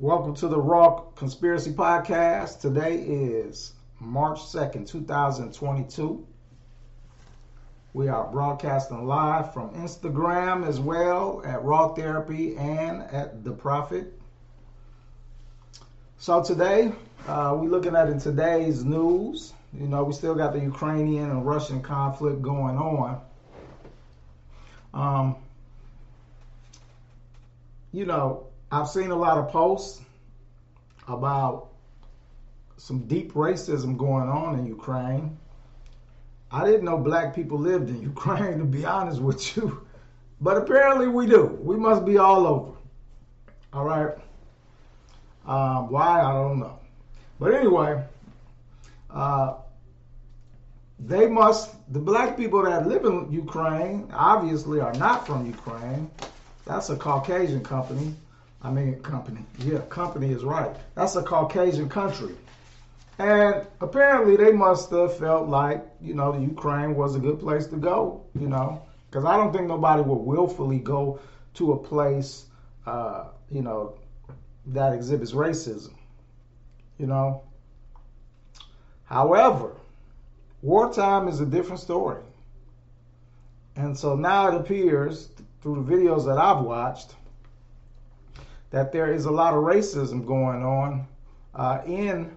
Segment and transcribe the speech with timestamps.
[0.00, 2.60] Welcome to the Raw Conspiracy Podcast.
[2.60, 6.26] Today is March 2nd, 2022.
[7.92, 14.12] We are broadcasting live from Instagram as well at Raw Therapy and at The Prophet.
[16.18, 16.92] So today,
[17.28, 19.52] uh, we're looking at in today's news.
[19.72, 23.20] You know, we still got the Ukrainian and Russian conflict going on.
[24.92, 25.36] Um,
[27.92, 30.00] you know, I've seen a lot of posts
[31.06, 31.68] about
[32.76, 35.38] some deep racism going on in Ukraine.
[36.50, 39.86] I didn't know black people lived in Ukraine, to be honest with you.
[40.40, 41.56] But apparently we do.
[41.62, 42.72] We must be all over.
[43.72, 44.16] All right.
[45.46, 46.22] Um, why?
[46.22, 46.80] I don't know.
[47.38, 48.02] But anyway,
[49.08, 49.54] uh,
[50.98, 56.10] they must, the black people that live in Ukraine obviously are not from Ukraine.
[56.64, 58.16] That's a Caucasian company.
[58.64, 59.44] I mean, company.
[59.58, 60.74] Yeah, company is right.
[60.94, 62.34] That's a Caucasian country.
[63.18, 67.66] And apparently they must have felt like, you know, the Ukraine was a good place
[67.66, 71.20] to go, you know, because I don't think nobody would willfully go
[71.54, 72.46] to a place,
[72.86, 73.96] uh, you know,
[74.68, 75.92] that exhibits racism,
[76.98, 77.42] you know.
[79.04, 79.72] However,
[80.62, 82.22] wartime is a different story.
[83.76, 85.28] And so now it appears
[85.60, 87.14] through the videos that I've watched
[88.74, 91.06] that there is a lot of racism going on
[91.54, 92.36] uh, in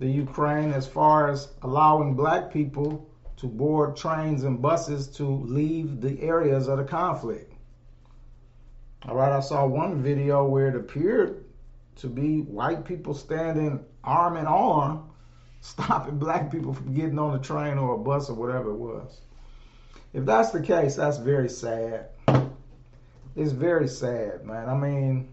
[0.00, 6.00] the Ukraine as far as allowing black people to board trains and buses to leave
[6.00, 7.54] the areas of the conflict.
[9.06, 11.44] All right, I saw one video where it appeared
[11.98, 15.08] to be white people standing arm in arm,
[15.60, 19.20] stopping black people from getting on a train or a bus or whatever it was.
[20.14, 22.08] If that's the case, that's very sad.
[23.36, 24.68] It's very sad, man.
[24.68, 25.32] I mean,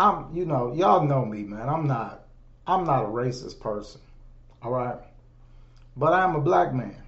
[0.00, 1.68] I'm, you know, y'all know me, man.
[1.68, 2.24] I'm not,
[2.66, 4.00] I'm not a racist person.
[4.62, 4.96] All right.
[5.94, 7.02] But I'm a black man.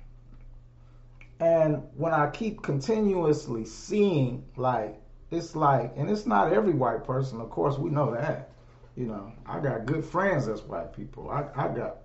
[1.40, 5.00] And when I keep continuously seeing, like,
[5.30, 8.50] it's like, and it's not every white person, of course, we know that.
[8.94, 11.30] You know, I got good friends that's white people.
[11.30, 11.96] I, I got,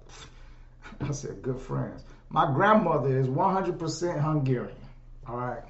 [1.01, 2.05] I said good friends.
[2.29, 4.77] My grandmother is 100% Hungarian.
[5.27, 5.63] All right.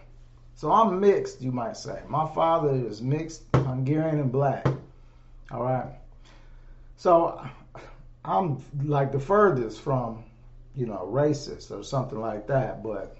[0.53, 2.03] So I'm mixed, you might say.
[2.07, 4.67] My father is mixed Hungarian and black.
[5.52, 5.94] All right.
[6.97, 7.41] So
[8.25, 10.25] I'm like the furthest from,
[10.75, 12.84] you know, racist or something like that.
[12.84, 13.18] But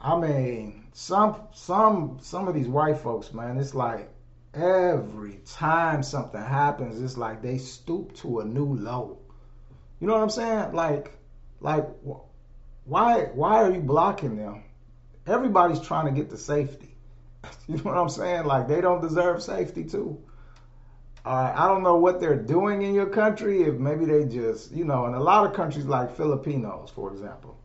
[0.00, 4.08] I mean, some some some of these white folks, man, it's like
[4.54, 9.18] every time something happens, it's like they stoop to a new low.
[10.00, 10.72] You know what I'm saying?
[10.72, 11.12] Like,
[11.60, 11.86] like,
[12.84, 14.64] why why are you blocking them?
[15.26, 16.90] Everybody's trying to get to safety.
[17.68, 18.44] You know what I'm saying?
[18.44, 20.18] Like they don't deserve safety too.
[21.24, 23.62] Uh, I don't know what they're doing in your country.
[23.62, 27.56] If maybe they just, you know, in a lot of countries like Filipinos, for example,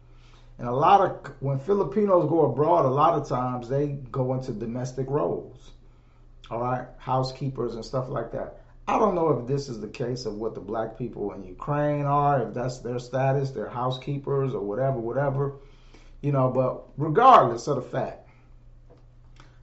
[0.58, 4.53] and a lot of when Filipinos go abroad, a lot of times they go into
[4.53, 5.72] domestic roles,
[6.50, 8.62] all right, housekeepers and stuff like that.
[8.88, 12.06] I don't know if this is the case of what the black people in Ukraine
[12.06, 15.56] are, if that's their status, they're housekeepers or whatever, whatever,
[16.22, 16.50] you know.
[16.50, 18.28] But regardless of the fact,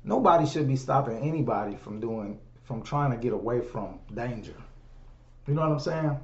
[0.04, 4.54] nobody should be stopping anybody from doing from trying to get away from danger.
[5.46, 6.20] You know what I'm saying?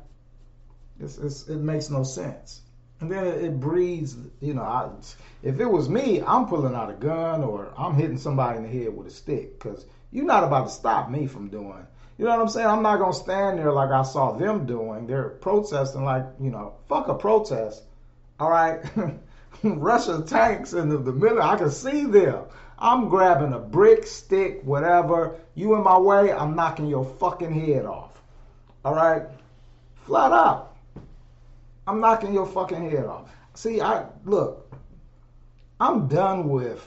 [1.00, 2.62] It's, it's, it makes no sense.
[3.00, 4.90] And then it, it breeds, you know, I,
[5.42, 8.68] if it was me, I'm pulling out a gun or I'm hitting somebody in the
[8.68, 11.86] head with a stick because you're not about to stop me from doing.
[12.18, 12.66] You know what I'm saying?
[12.66, 15.06] I'm not going to stand there like I saw them doing.
[15.06, 17.82] They're protesting like, you know, fuck a protest.
[18.38, 18.84] All right?
[19.64, 21.42] Russia tanks in the, the middle.
[21.42, 22.44] I can see them.
[22.82, 25.36] I'm grabbing a brick, stick, whatever.
[25.54, 28.10] You in my way, I'm knocking your fucking head off.
[28.84, 29.22] All right?
[30.04, 30.76] Flat out.
[31.86, 33.30] I'm knocking your fucking head off.
[33.54, 34.68] See, I look,
[35.78, 36.84] I'm done with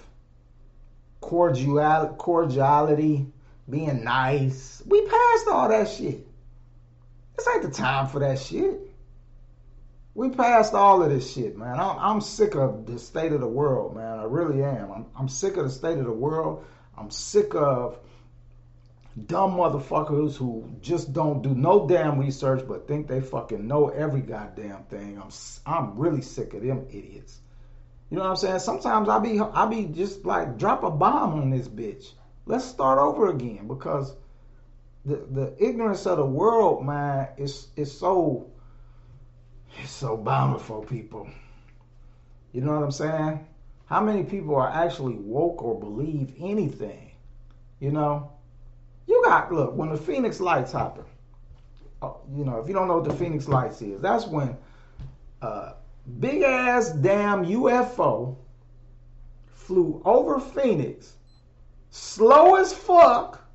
[1.22, 3.28] cordial, cordiality,
[3.70, 4.84] being nice.
[4.86, 6.28] We passed all that shit.
[7.38, 8.82] This ain't the time for that shit.
[10.16, 11.78] We passed all of this shit, man.
[11.78, 14.18] I'm, I'm sick of the state of the world, man.
[14.18, 14.90] I really am.
[14.90, 16.66] I'm, I'm sick of the state of the world.
[16.98, 18.00] I'm sick of
[19.28, 24.22] dumb motherfuckers who just don't do no damn research but think they fucking know every
[24.22, 25.22] goddamn thing.
[25.22, 25.30] I'm
[25.66, 27.40] I'm really sick of them idiots.
[28.10, 28.60] You know what I'm saying?
[28.60, 32.12] Sometimes I be I be just like drop a bomb on this bitch.
[32.46, 34.14] Let's start over again because
[35.06, 38.52] the the ignorance of the world, man, is is so
[39.78, 41.30] it's so bountiful, people.
[42.54, 43.46] You know what I'm saying?
[43.86, 47.12] How many people are actually woke or believe anything?
[47.80, 48.32] You know?
[49.08, 51.06] You got look when the Phoenix Lights happened.
[52.02, 54.58] Oh, you know, if you don't know what the Phoenix Lights is, that's when
[55.42, 55.74] uh,
[56.20, 58.38] big ass damn UFO
[59.48, 61.14] flew over Phoenix,
[61.90, 63.46] slow as fuck,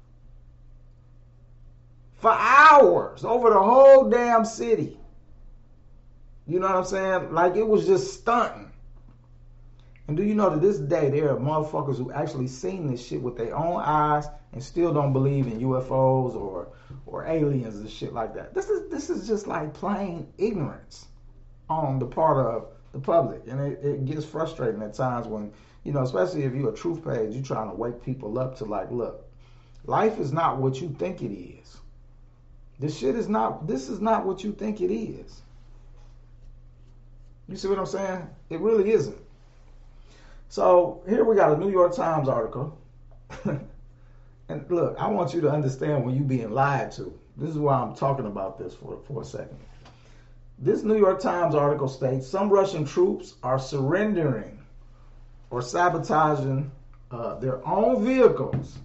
[2.16, 4.99] for hours over the whole damn city.
[6.50, 7.32] You know what I'm saying?
[7.32, 8.72] Like it was just stunting.
[10.08, 13.22] And do you know to this day there are motherfuckers who actually seen this shit
[13.22, 16.72] with their own eyes and still don't believe in UFOs or
[17.06, 18.52] or aliens and shit like that.
[18.52, 21.06] This is this is just like plain ignorance
[21.68, 25.52] on the part of the public, and it, it gets frustrating at times when
[25.84, 28.64] you know, especially if you're a truth page, you're trying to wake people up to
[28.64, 29.24] like, look,
[29.84, 31.78] life is not what you think it is.
[32.80, 33.68] This shit is not.
[33.68, 35.42] This is not what you think it is.
[37.50, 38.28] You see what I'm saying?
[38.48, 39.18] It really isn't.
[40.48, 42.78] So here we got a New York Times article.
[43.44, 47.12] and look, I want you to understand when you're being lied to.
[47.36, 49.58] This is why I'm talking about this for, for a second.
[50.60, 54.60] This New York Times article states some Russian troops are surrendering
[55.50, 56.70] or sabotaging
[57.10, 58.78] uh, their own vehicles,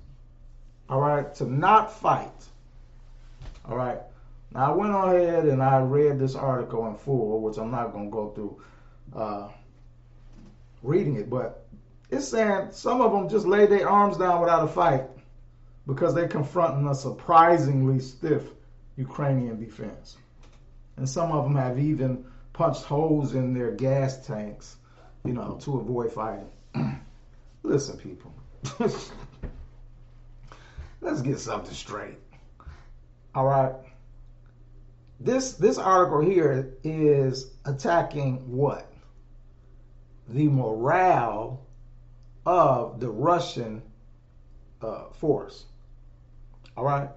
[0.89, 2.31] all right, to not fight.
[3.65, 3.99] All right.
[4.55, 8.05] Now I went ahead and I read this article in full, which I'm not going
[8.05, 8.61] to go through.
[9.13, 9.49] Uh,
[10.81, 11.67] reading it, but
[12.09, 15.03] it's saying some of them just laid their arms down without a fight
[15.87, 18.43] because they're confronting a surprisingly stiff
[18.95, 20.17] Ukrainian defense.
[20.97, 24.77] And some of them have even punched holes in their gas tanks,
[25.25, 26.49] you know, to avoid fighting.
[27.63, 28.33] Listen, people.
[31.01, 32.17] Let's get something straight.
[33.33, 33.73] All right.
[35.19, 38.91] This this article here is attacking what?
[40.27, 41.65] the morale
[42.45, 43.81] of the Russian
[44.81, 45.65] uh, force.
[46.75, 47.09] All right?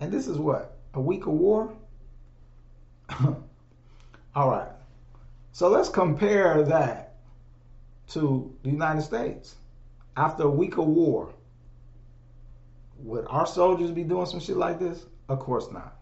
[0.00, 0.76] And this is what?
[0.94, 1.72] A week of war?
[4.34, 4.70] All right.
[5.52, 7.16] So let's compare that
[8.08, 9.56] to the United States.
[10.16, 11.32] After a week of war,
[12.98, 15.06] would our soldiers be doing some shit like this?
[15.28, 15.97] Of course not.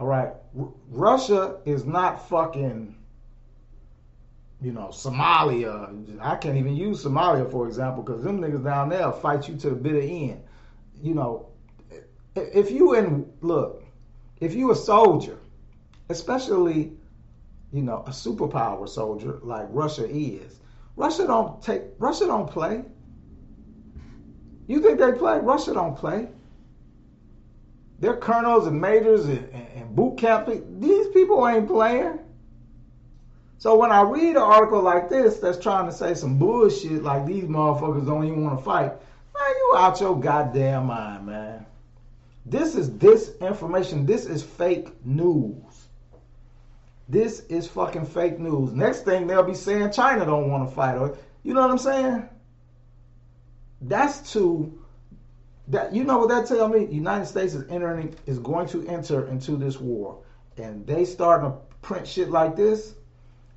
[0.00, 0.32] All right.
[0.58, 2.96] R- Russia is not fucking
[4.62, 6.20] you know, Somalia.
[6.20, 9.70] I can't even use Somalia, for example, because them niggas down there fight you to
[9.70, 10.42] the bitter end.
[11.02, 11.48] You know,
[12.36, 13.84] if you in, look,
[14.40, 15.38] if you a soldier,
[16.10, 16.92] especially,
[17.72, 20.60] you know, a superpower soldier like Russia is,
[20.96, 22.84] Russia don't take, Russia don't play.
[24.66, 25.38] You think they play?
[25.40, 26.28] Russia don't play.
[28.00, 30.48] They're colonels and majors and, and, and boot camp.
[30.80, 32.18] These people ain't playing.
[33.58, 37.26] So when I read an article like this that's trying to say some bullshit like
[37.26, 41.66] these motherfuckers don't even want to fight, man, you out your goddamn mind, man.
[42.46, 44.06] This is disinformation.
[44.06, 45.88] This is fake news.
[47.06, 48.72] This is fucking fake news.
[48.72, 50.96] Next thing they'll be saying China don't want to fight.
[50.96, 52.28] Or you know what I'm saying?
[53.82, 54.79] That's to
[55.70, 56.86] that you know what that tell me?
[56.86, 60.22] United States is entering is going to enter into this war.
[60.56, 62.94] And they starting to print shit like this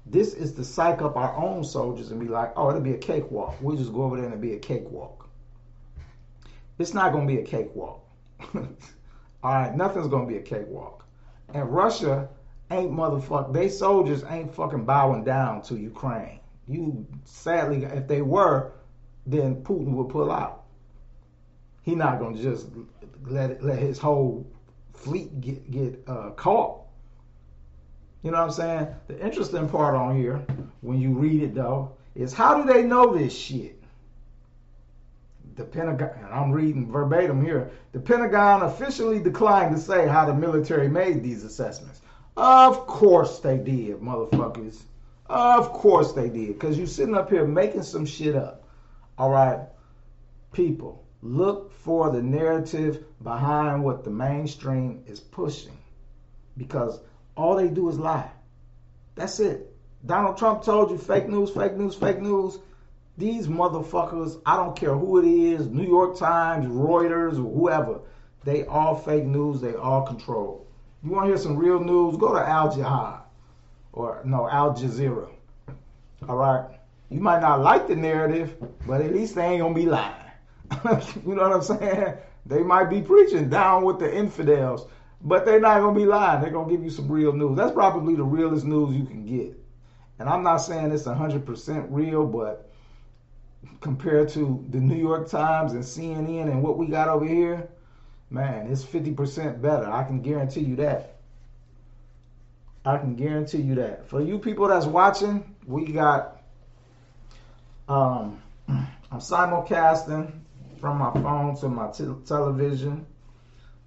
[0.06, 2.98] this is to psych up our own soldiers and be like, oh, it'll be a
[2.98, 3.56] cakewalk.
[3.62, 5.30] We'll just go over there and be a cakewalk.
[6.78, 8.06] It's not going to be a cakewalk.
[8.54, 8.64] All
[9.44, 11.06] right, nothing's going to be a cakewalk.
[11.54, 12.28] And Russia
[12.72, 13.54] ain't motherfuck.
[13.54, 16.40] They soldiers ain't fucking bowing down to Ukraine.
[16.68, 18.74] You sadly, if they were,
[19.26, 20.63] then Putin would pull out.
[21.84, 22.68] He not gonna just
[23.26, 24.48] let let his whole
[24.94, 26.82] fleet get get uh, caught.
[28.24, 28.88] You know what I'm saying?
[29.08, 30.46] The interesting part on here,
[30.82, 33.84] when you read it though, is how do they know this shit?
[35.56, 40.34] The Pentagon, and I'm reading verbatim here, the Pentagon officially declined to say how the
[40.34, 42.02] military made these assessments.
[42.36, 44.82] Of course they did, motherfuckers.
[45.28, 46.54] Of course they did.
[46.54, 48.64] Because you're sitting up here making some shit up.
[49.18, 49.60] All right?
[50.54, 55.78] People, look for the narrative behind what the mainstream is pushing.
[56.58, 57.00] Because
[57.36, 58.30] all they do is lie.
[59.16, 59.74] That's it.
[60.06, 62.60] Donald Trump told you fake news, fake news, fake news.
[63.18, 68.02] These motherfuckers, I don't care who it is, New York Times, Reuters, or whoever,
[68.44, 70.68] they all fake news, they all control.
[71.04, 72.18] You want to hear some real news?
[72.18, 73.22] Go to Al Jihad
[73.94, 75.30] or no, Al Jazeera.
[76.28, 76.66] All right?
[77.10, 78.56] You might not like the narrative,
[78.88, 80.23] but at least they ain't going to be lying.
[81.26, 82.16] you know what I'm saying?
[82.46, 84.88] They might be preaching down with the infidels,
[85.22, 86.42] but they're not gonna be lying.
[86.42, 87.58] They're gonna give you some real news.
[87.58, 89.58] That's probably the realest news you can get.
[90.20, 92.70] And I'm not saying it's 100% real, but
[93.82, 97.70] compared to the New York Times and CNN and what we got over here,
[98.30, 99.90] man, it's 50% better.
[99.90, 101.18] I can guarantee you that.
[102.86, 104.08] I can guarantee you that.
[104.10, 106.42] For you people that's watching, we got
[107.88, 110.32] um I'm simulcasting
[110.84, 111.90] from my phone to my
[112.26, 113.06] television.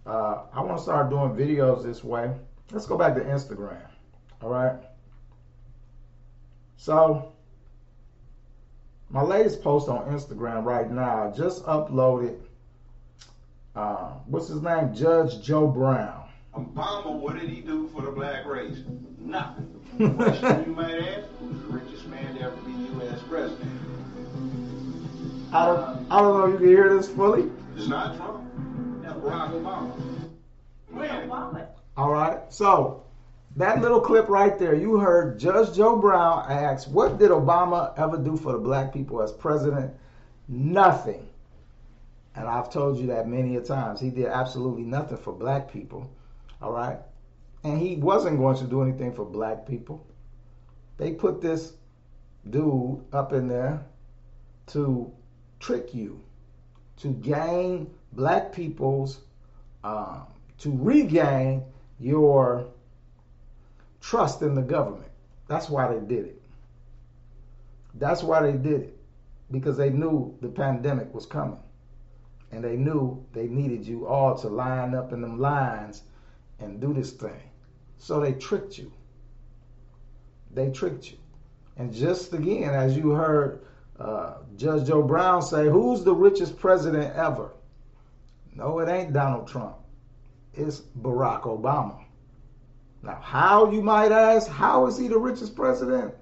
[0.06, 2.30] Uh, I want to start doing videos this way.
[2.72, 3.86] Let's go back to Instagram.
[4.40, 4.76] All right.
[6.78, 7.32] So,
[9.10, 12.38] my latest post on Instagram right now, I just uploaded.
[13.74, 14.94] Uh, what's his name?
[14.94, 16.26] Judge Joe Brown.
[16.54, 18.78] Obama, what did he do for the black race?
[19.18, 19.68] Nothing.
[20.16, 23.20] Question you might ask: Who's the richest man to ever be U.S.
[23.28, 23.75] president?
[25.56, 27.50] I don't, I don't know if you can hear this fully.
[27.76, 28.44] It's not Trump.
[29.02, 29.90] That's Barack Obama.
[30.90, 31.66] When?
[31.96, 32.40] All right.
[32.50, 33.04] So
[33.56, 38.18] that little clip right there, you heard Judge Joe Brown ask, "What did Obama ever
[38.18, 39.94] do for the black people as president?"
[40.46, 41.26] Nothing.
[42.34, 43.98] And I've told you that many a times.
[43.98, 46.10] He did absolutely nothing for black people.
[46.60, 46.98] All right.
[47.64, 50.06] And he wasn't going to do anything for black people.
[50.98, 51.72] They put this
[52.50, 53.86] dude up in there
[54.68, 55.10] to
[55.60, 56.20] trick you,
[56.98, 59.20] to gain black people's,
[59.84, 60.26] um,
[60.58, 61.62] to regain
[61.98, 62.66] your
[64.00, 65.10] trust in the government.
[65.48, 66.42] That's why they did it.
[67.94, 68.98] That's why they did it.
[69.50, 71.58] Because they knew the pandemic was coming.
[72.52, 76.02] And they knew they needed you all to line up in them lines
[76.58, 77.50] and do this thing.
[77.98, 78.92] So they tricked you.
[80.52, 81.18] They tricked you.
[81.76, 83.60] And just again, as you heard
[83.98, 87.52] uh, Judge Joe Brown say, Who's the richest president ever?
[88.54, 89.76] No, it ain't Donald Trump.
[90.54, 92.02] It's Barack Obama.
[93.02, 96.14] Now, how you might ask, how is he the richest president?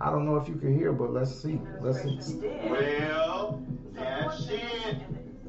[0.00, 1.60] I don't know if you can hear, but let's see.
[1.80, 2.36] Let's see.
[2.38, 4.96] Well, that's it.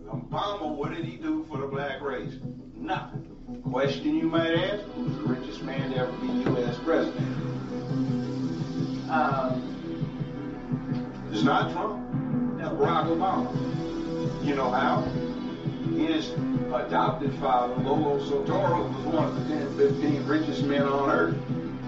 [0.08, 2.34] Obama, what did he do for the black race?
[2.76, 3.28] Nothing.
[3.72, 6.78] Question you might ask: Who's the richest man to ever be U.S.
[6.84, 7.28] president?
[9.10, 9.71] Um,
[11.32, 12.06] it's not Trump.
[12.58, 14.46] That's Barack Obama.
[14.46, 15.02] You know how?
[15.96, 16.32] His
[16.74, 21.36] adopted father, Lolo Soetoro, was one of the 10, 15 richest men on earth.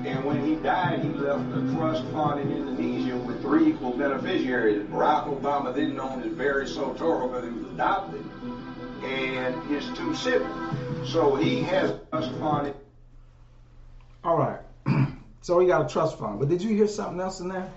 [0.06, 4.82] And when he died, he left a trust fund in Indonesia with three equal beneficiaries.
[4.88, 8.24] Barack Obama didn't own his Barry Soetoro because he was adopted,
[9.04, 11.10] and his two siblings.
[11.10, 12.74] So he has a trust fund.
[14.24, 14.60] All right.
[15.42, 16.40] so he got a trust fund.
[16.40, 17.72] But did you hear something else in there?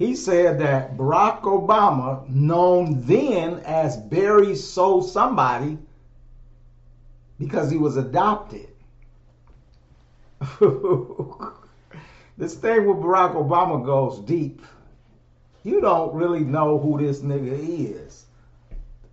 [0.00, 5.76] He said that Barack Obama, known then as Barry So Somebody,
[7.38, 8.68] because he was adopted.
[12.38, 14.62] this thing with Barack Obama goes deep.
[15.64, 17.58] You don't really know who this nigga
[18.06, 18.24] is.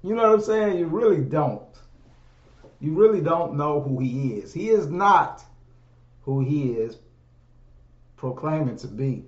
[0.04, 0.80] You know what I'm saying?
[0.80, 1.68] You really don't.
[2.80, 4.54] You really don't know who he is.
[4.54, 5.44] He is not
[6.22, 6.96] who he is
[8.16, 9.26] proclaiming to be.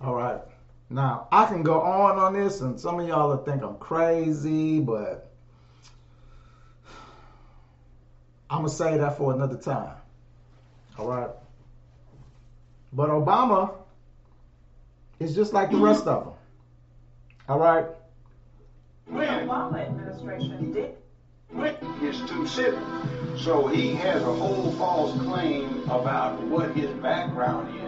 [0.00, 0.40] All right.
[0.88, 4.78] Now, I can go on on this, and some of y'all will think I'm crazy,
[4.78, 5.32] but
[8.48, 9.96] I'm going to say that for another time.
[10.98, 11.30] All right.
[12.92, 13.74] But Obama
[15.18, 16.34] is just like the rest of them.
[17.48, 17.86] All right.
[19.06, 20.94] The Obama administration did.
[22.00, 23.40] His too siblings.
[23.42, 27.85] So he has a whole false claim about what his background is.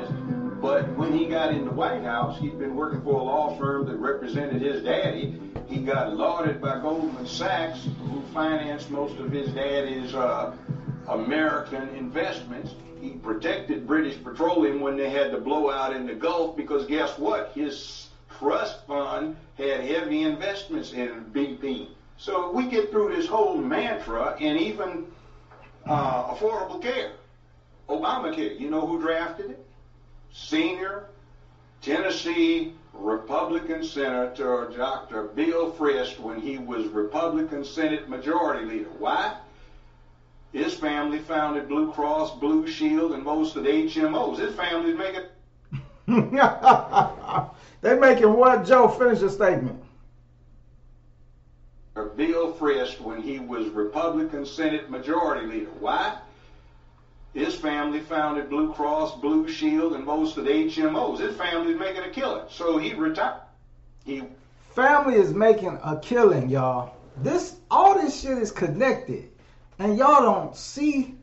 [0.60, 3.86] But when he got in the White House, he'd been working for a law firm
[3.86, 5.40] that represented his daddy.
[5.68, 10.56] He got lauded by Goldman Sachs, who financed most of his daddy's uh,
[11.06, 12.74] American investments.
[13.00, 17.52] He protected British Petroleum when they had the blowout in the Gulf because guess what?
[17.54, 21.88] His trust fund had heavy investments in BP.
[22.16, 25.06] So we get through this whole mantra and even
[25.86, 27.12] uh, affordable care,
[27.88, 28.58] Obamacare.
[28.58, 29.67] You know who drafted it?
[30.32, 31.06] Senior
[31.82, 35.24] Tennessee Republican Senator Dr.
[35.28, 38.90] Bill Frist when he was Republican Senate Majority Leader.
[38.98, 39.36] Why?
[40.52, 44.38] His family founded Blue Cross, Blue Shield, and most of the HMOs.
[44.38, 45.24] His family's making.
[47.82, 48.64] they making what?
[48.64, 49.82] Joe, finish your statement.
[52.18, 55.70] Bill Frist when he was Republican Senate Majority Leader.
[55.78, 56.18] Why?
[57.34, 61.20] His family founded Blue Cross, Blue Shield, and most of the HMOs.
[61.20, 62.46] His family's making a killing.
[62.48, 63.42] So he retired.
[64.04, 64.24] He
[64.70, 66.94] family is making a killing, y'all.
[67.18, 69.30] This all this shit is connected.
[69.78, 71.14] And y'all don't see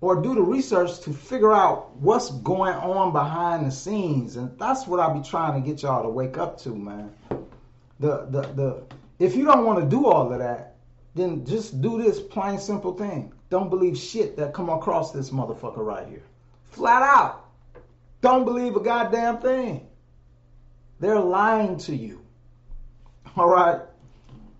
[0.00, 4.36] or do the research to figure out what's going on behind the scenes.
[4.36, 7.10] And that's what I be trying to get y'all to wake up to, man.
[8.00, 8.82] The the the
[9.18, 10.73] if you don't want to do all of that,
[11.14, 13.32] then just do this plain simple thing.
[13.50, 16.22] Don't believe shit that come across this motherfucker right here.
[16.70, 17.44] Flat out.
[18.20, 19.86] Don't believe a goddamn thing.
[20.98, 22.22] They're lying to you.
[23.36, 23.80] All right.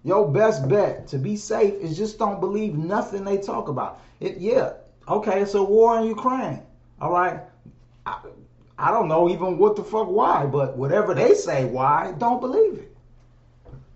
[0.05, 4.01] Your best bet to be safe is just don't believe nothing they talk about.
[4.21, 4.75] It yeah,
[5.09, 6.63] okay, it's a war in Ukraine.
[7.01, 7.41] All right.
[8.05, 8.21] I,
[8.79, 12.75] I don't know even what the fuck why, but whatever they say why, don't believe
[12.75, 12.97] it.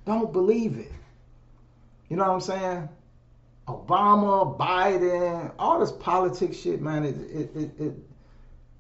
[0.07, 0.93] Don't believe it.
[2.09, 2.89] You know what I'm saying?
[3.67, 7.05] Obama, Biden, all this politics shit, man.
[7.05, 7.95] It, it, it, it,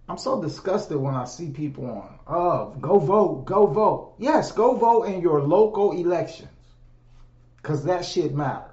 [0.09, 4.15] I'm so disgusted when I see people on, oh, go vote, go vote.
[4.19, 6.49] Yes, go vote in your local elections,
[7.63, 8.71] cause that shit matters.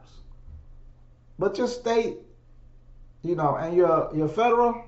[1.38, 2.16] But your state,
[3.22, 4.86] you know, and your your federal,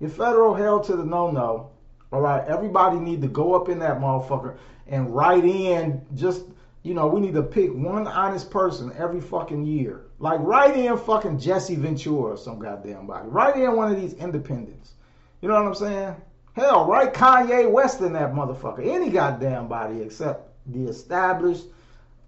[0.00, 1.70] your federal held to the no no.
[2.12, 4.56] All right, everybody need to go up in that motherfucker
[4.88, 6.42] and write in just
[6.86, 10.02] you know, we need to pick one honest person every fucking year.
[10.20, 13.28] Like write in fucking Jesse Ventura or some goddamn body.
[13.28, 14.92] Write in one of these independents.
[15.40, 16.16] You know what I'm saying?
[16.52, 18.86] Hell, write Kanye West in that motherfucker.
[18.86, 21.64] Any goddamn body except the established,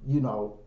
[0.09, 0.59] you know,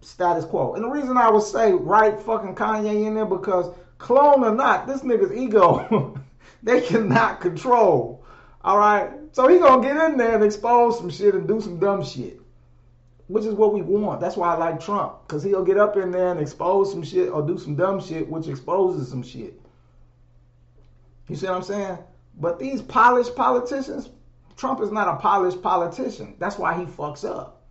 [0.00, 0.74] status quo.
[0.74, 4.86] And the reason I would say write fucking Kanye in there because clone or not,
[4.86, 6.16] this nigga's ego,
[6.62, 8.24] they cannot control.
[8.62, 9.10] All right.
[9.32, 12.40] So he gonna get in there and expose some shit and do some dumb shit
[13.26, 14.20] which is what we want.
[14.20, 17.30] That's why I like Trump, because he'll get up in there and expose some shit
[17.30, 19.60] or do some dumb shit, which exposes some shit.
[21.28, 21.98] You see what I'm saying?
[22.38, 24.10] But these polished politicians,
[24.56, 26.36] Trump is not a polished politician.
[26.38, 27.62] That's why he fucks up.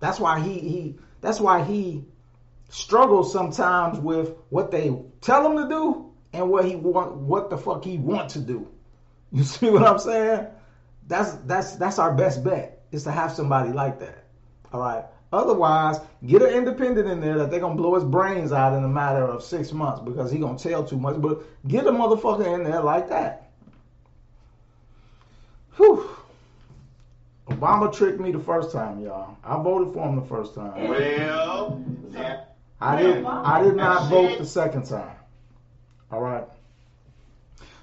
[0.00, 2.04] That's why he he that's why he
[2.68, 7.58] struggles sometimes with what they tell him to do and what he want what the
[7.58, 8.68] fuck he want to do.
[9.30, 10.46] You see what I'm saying?
[11.06, 14.21] That's that's that's our best bet is to have somebody like that.
[14.72, 15.04] All right.
[15.32, 18.88] Otherwise, get an independent in there that they're gonna blow his brains out in a
[18.88, 21.20] matter of six months because he gonna tell too much.
[21.20, 23.50] But get a motherfucker in there like that.
[25.76, 26.10] Whew.
[27.48, 29.36] Obama tricked me the first time, y'all.
[29.42, 30.88] I voted for him the first time.
[30.88, 33.24] Well, that, I did.
[33.24, 35.16] I did not vote the second time.
[36.10, 36.44] All right.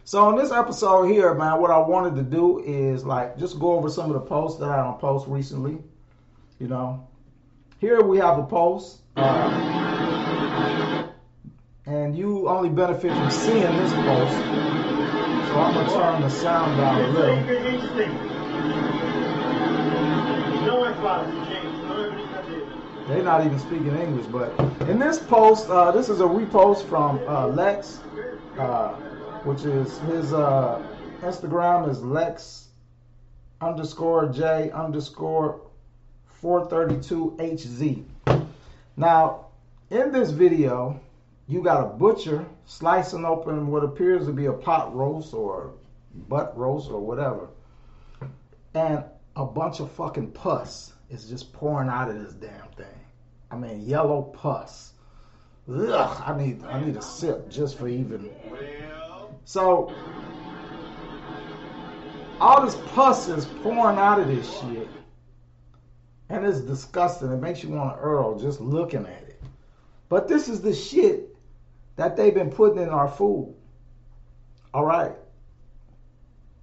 [0.06, 3.74] So in this episode here, man, what I wanted to do is like just go
[3.74, 5.78] over some of the posts that I don't post recently.
[6.60, 7.08] You know,
[7.80, 11.08] here we have a post, uh,
[11.86, 14.36] and you only benefit from seeing this post.
[15.48, 17.36] So I'm gonna turn the sound down a little.
[23.08, 24.52] They're not even speaking English, but
[24.90, 28.02] in this post, uh, this is a repost from uh, Lex,
[28.58, 28.90] uh,
[29.46, 30.86] which is his uh,
[31.22, 32.68] Instagram is Lex
[33.62, 35.62] underscore J underscore
[36.42, 38.04] 432HZ.
[38.98, 39.46] Now,
[39.90, 41.00] in this video,
[41.48, 45.74] you got a butcher slicing open what appears to be a pot roast or
[46.28, 47.48] butt roast or whatever.
[48.74, 49.04] And
[49.36, 52.86] a bunch of fucking pus is just pouring out of this damn thing.
[53.52, 54.94] I mean, yellow pus.
[55.72, 58.30] Ugh, I need I need a sip just for even.
[59.46, 59.94] So
[62.40, 64.88] all this pus is pouring out of this shit.
[66.30, 67.32] And it's disgusting.
[67.32, 69.42] It makes you want to earl just looking at it.
[70.10, 71.36] But this is the shit
[71.96, 73.56] that they've been putting in our food.
[74.74, 75.16] All right.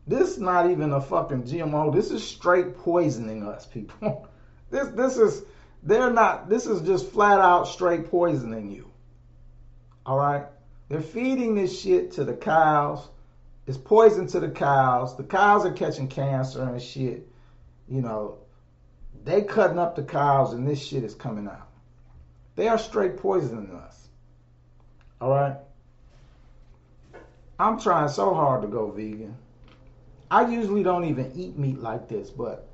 [0.07, 1.93] This is not even a fucking GMO.
[1.93, 4.29] This is straight poisoning us, people.
[4.71, 5.43] this this is
[5.83, 8.91] they're not this is just flat out straight poisoning you.
[10.05, 10.47] All right?
[10.89, 13.09] They're feeding this shit to the cows.
[13.67, 15.17] It's poison to the cows.
[15.17, 17.29] The cows are catching cancer and shit.
[17.89, 18.39] You know,
[19.27, 21.69] they cutting up the cows and this shit is coming out.
[22.55, 24.09] They are straight poisoning us.
[25.21, 25.57] All right?
[27.59, 29.37] I'm trying so hard to go vegan.
[30.31, 32.69] I usually don't even eat meat like this, but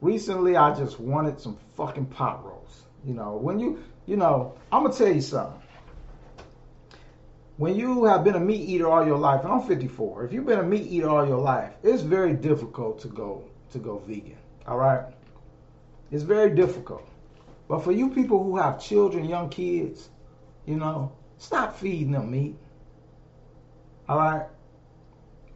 [0.00, 2.80] recently I just wanted some fucking pot roast.
[3.04, 5.62] You know, when you, you know, I'm gonna tell you something.
[7.58, 10.46] When you have been a meat eater all your life, and I'm 54, if you've
[10.46, 14.36] been a meat eater all your life, it's very difficult to go to go vegan.
[14.66, 15.04] All right,
[16.10, 17.06] it's very difficult.
[17.68, 20.08] But for you people who have children, young kids,
[20.66, 22.56] you know, stop feeding them meat.
[24.08, 24.46] All right.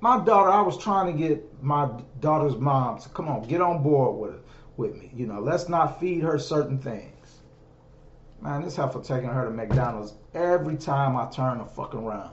[0.00, 1.88] My daughter, I was trying to get my
[2.20, 4.40] daughter's mom to come on, get on board with
[4.76, 5.10] with me.
[5.14, 7.42] You know, let's not feed her certain things.
[8.40, 12.30] Man, this heifer taking her to McDonald's every time I turn the fuck around.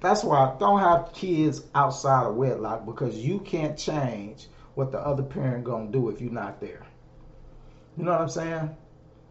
[0.00, 4.46] That's why I don't have kids outside of wedlock because you can't change
[4.80, 6.86] what the other parent gonna do if you're not there.
[7.98, 8.76] You know what I'm saying?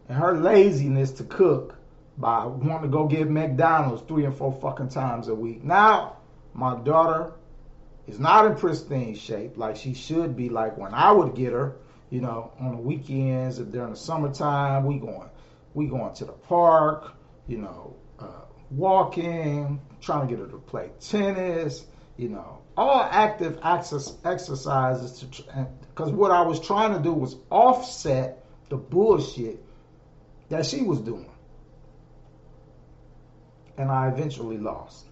[0.08, 1.74] And her laziness to cook
[2.16, 5.64] by wanting to go get McDonald's three and four fucking times a week.
[5.64, 6.18] Now,
[6.54, 7.32] my daughter
[8.06, 11.78] is not in pristine shape like she should be, like when I would get her,
[12.10, 14.84] you know, on the weekends or during the summertime.
[14.84, 15.30] We going,
[15.74, 17.12] we going to the park,
[17.48, 21.86] you know, uh, walking, trying to get her to play tennis,
[22.16, 27.36] you know, all active access exercises to because what I was trying to do was
[27.50, 29.62] offset the bullshit
[30.48, 31.30] that she was doing.
[33.76, 35.04] And I eventually lost.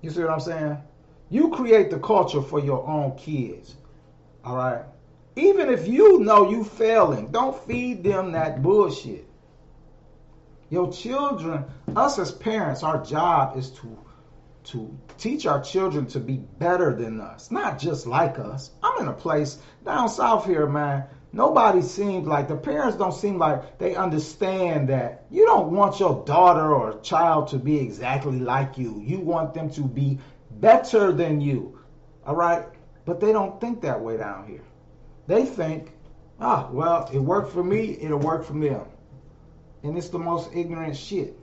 [0.00, 0.78] You see what I'm saying?
[1.30, 3.76] You create the culture for your own kids.
[4.44, 4.82] All right?
[5.36, 9.28] Even if you know you failing, don't feed them that bullshit.
[10.70, 13.96] Your children, us as parents, our job is to
[14.64, 18.70] to teach our children to be better than us, not just like us.
[18.82, 21.04] I'm in a place down south here, man.
[21.32, 26.24] Nobody seems like the parents don't seem like they understand that you don't want your
[26.24, 29.02] daughter or child to be exactly like you.
[29.04, 30.18] You want them to be
[30.52, 31.80] better than you.
[32.24, 32.64] All right?
[33.04, 34.62] But they don't think that way down here.
[35.26, 35.92] They think,
[36.40, 38.86] ah, well, it worked for me, it'll work for them.
[39.82, 41.36] And it's the most ignorant shit.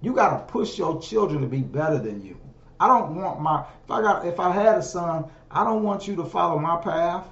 [0.00, 2.38] You got to push your children to be better than you.
[2.82, 6.08] I don't want my if I got if I had a son, I don't want
[6.08, 7.28] you to follow my path.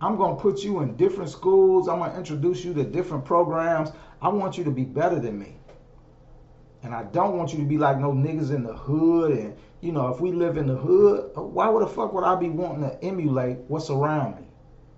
[0.00, 1.86] I'm going to put you in different schools.
[1.86, 3.92] I'm going to introduce you to different programs.
[4.20, 5.54] I want you to be better than me.
[6.82, 9.38] And I don't want you to be like no niggas in the hood.
[9.38, 12.34] And, you know, if we live in the hood, why would the fuck would I
[12.34, 14.48] be wanting to emulate what's around me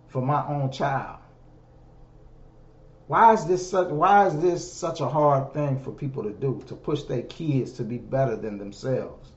[0.08, 1.18] for my own child?
[3.08, 6.64] Why is this such why is this such a hard thing for people to do
[6.66, 9.32] to push their kids to be better than themselves?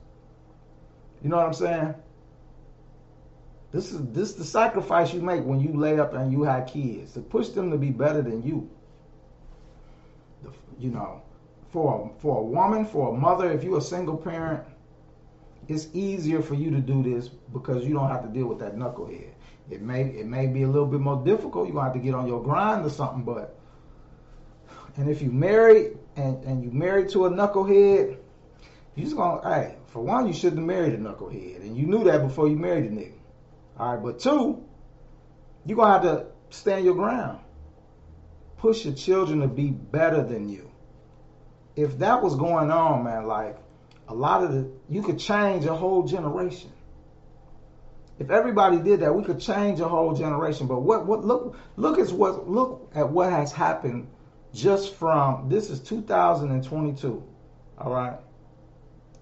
[1.22, 1.94] You know what I'm saying?
[3.72, 6.66] This is this is the sacrifice you make when you lay up and you have
[6.66, 8.68] kids to push them to be better than you.
[10.42, 11.22] The, you know,
[11.70, 14.64] for a, for a woman, for a mother, if you're a single parent,
[15.68, 18.76] it's easier for you to do this because you don't have to deal with that
[18.76, 19.30] knucklehead.
[19.70, 21.66] It may it may be a little bit more difficult.
[21.68, 23.56] You're gonna have to get on your grind or something, but
[24.96, 28.16] and if you married and, and you married to a knucklehead,
[28.96, 31.62] you just gonna hey, for one, you shouldn't have married a knucklehead.
[31.62, 33.18] And you knew that before you married a nigga.
[33.78, 34.64] Alright, but two,
[35.66, 37.40] you're gonna have to stand your ground.
[38.58, 40.70] Push your children to be better than you.
[41.74, 43.58] If that was going on, man, like
[44.08, 46.70] a lot of the you could change a whole generation.
[48.18, 50.66] If everybody did that, we could change a whole generation.
[50.66, 54.08] But what what look look at what look at what has happened
[54.52, 57.24] just from this is 2022.
[57.78, 58.18] All right.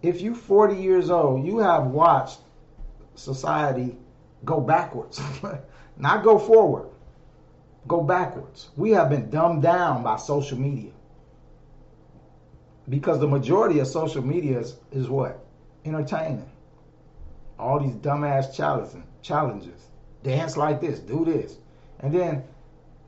[0.02, 2.38] If you 40 years old, you have watched
[3.14, 3.96] society
[4.44, 5.20] go backwards,
[5.96, 6.88] not go forward,
[7.86, 8.68] go backwards.
[8.76, 10.92] We have been dumbed down by social media
[12.88, 15.44] because the majority of social media is, is what
[15.84, 16.48] entertaining.
[17.58, 19.88] All these dumbass challenges, challenges,
[20.22, 21.56] dance like this, do this,
[22.00, 22.44] and then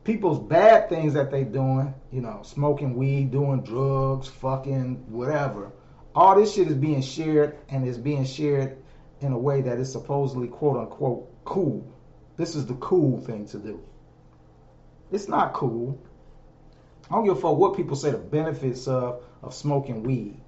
[0.03, 5.71] people's bad things that they doing, you know, smoking weed, doing drugs, fucking whatever.
[6.15, 8.79] All this shit is being shared and is being shared
[9.21, 11.87] in a way that is supposedly quote unquote cool.
[12.37, 13.83] This is the cool thing to do.
[15.13, 16.01] It's not cool.
[17.11, 20.41] I don't give a fuck what people say the benefits of, of smoking weed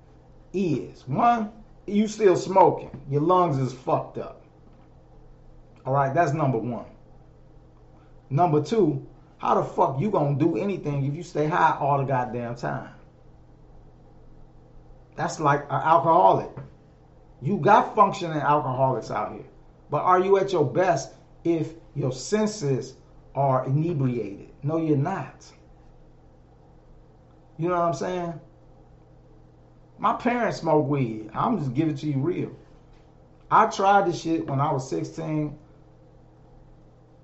[0.52, 1.06] is.
[1.06, 1.50] One,
[1.86, 3.02] you still smoking.
[3.10, 4.42] Your lungs is fucked up.
[5.84, 6.86] All right, that's number one.
[8.30, 9.06] Number two,
[9.38, 12.91] how the fuck you gonna do anything if you stay high all the goddamn time?
[15.16, 16.50] That's like an alcoholic.
[17.40, 19.44] You got functioning alcoholics out here.
[19.90, 21.12] But are you at your best
[21.44, 22.94] if your senses
[23.34, 24.50] are inebriated?
[24.62, 25.44] No, you're not.
[27.58, 28.40] You know what I'm saying?
[29.98, 31.30] My parents smoke weed.
[31.34, 32.52] I'm just giving it to you real.
[33.50, 35.58] I tried this shit when I was 16.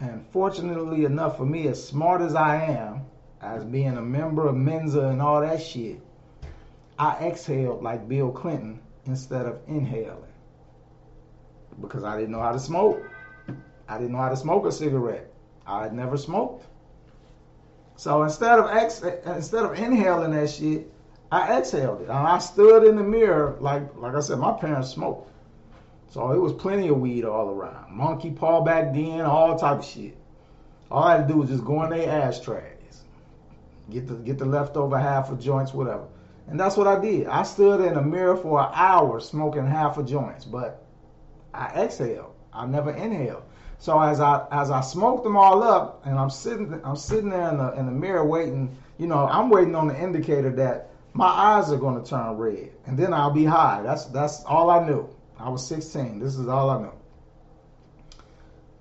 [0.00, 3.06] And fortunately enough for me, as smart as I am,
[3.40, 6.00] as being a member of Mensa and all that shit,
[6.98, 10.32] I exhaled like Bill Clinton instead of inhaling
[11.80, 13.02] because I didn't know how to smoke.
[13.88, 15.30] I didn't know how to smoke a cigarette.
[15.66, 16.66] I had never smoked.
[17.96, 20.92] So instead of ex- instead of inhaling that shit,
[21.30, 22.08] I exhaled it.
[22.08, 25.30] And I stood in the mirror like like I said, my parents smoked.
[26.10, 27.92] So it was plenty of weed all around.
[27.92, 30.16] Monkey paw back then, all type of shit.
[30.90, 33.02] All I had to do was just go in their ashtrays.
[33.90, 36.06] Get the get the leftover half of joints, whatever.
[36.48, 37.26] And that's what I did.
[37.26, 40.82] I stood in a mirror for an hour smoking half a joints, but
[41.52, 42.32] I exhaled.
[42.52, 43.42] I never inhaled.
[43.78, 47.50] So as I as I smoked them all up, and I'm sitting I'm sitting there
[47.50, 48.76] in the in the mirror waiting.
[48.98, 52.70] You know, I'm waiting on the indicator that my eyes are going to turn red,
[52.86, 53.82] and then I'll be high.
[53.82, 55.08] That's that's all I knew.
[55.38, 56.18] I was 16.
[56.18, 56.92] This is all I knew.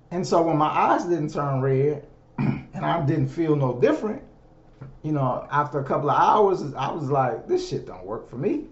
[0.09, 4.23] And so when my eyes didn't turn red, and I didn't feel no different,
[5.03, 8.37] you know, after a couple of hours, I was like, this shit don't work for
[8.37, 8.65] me.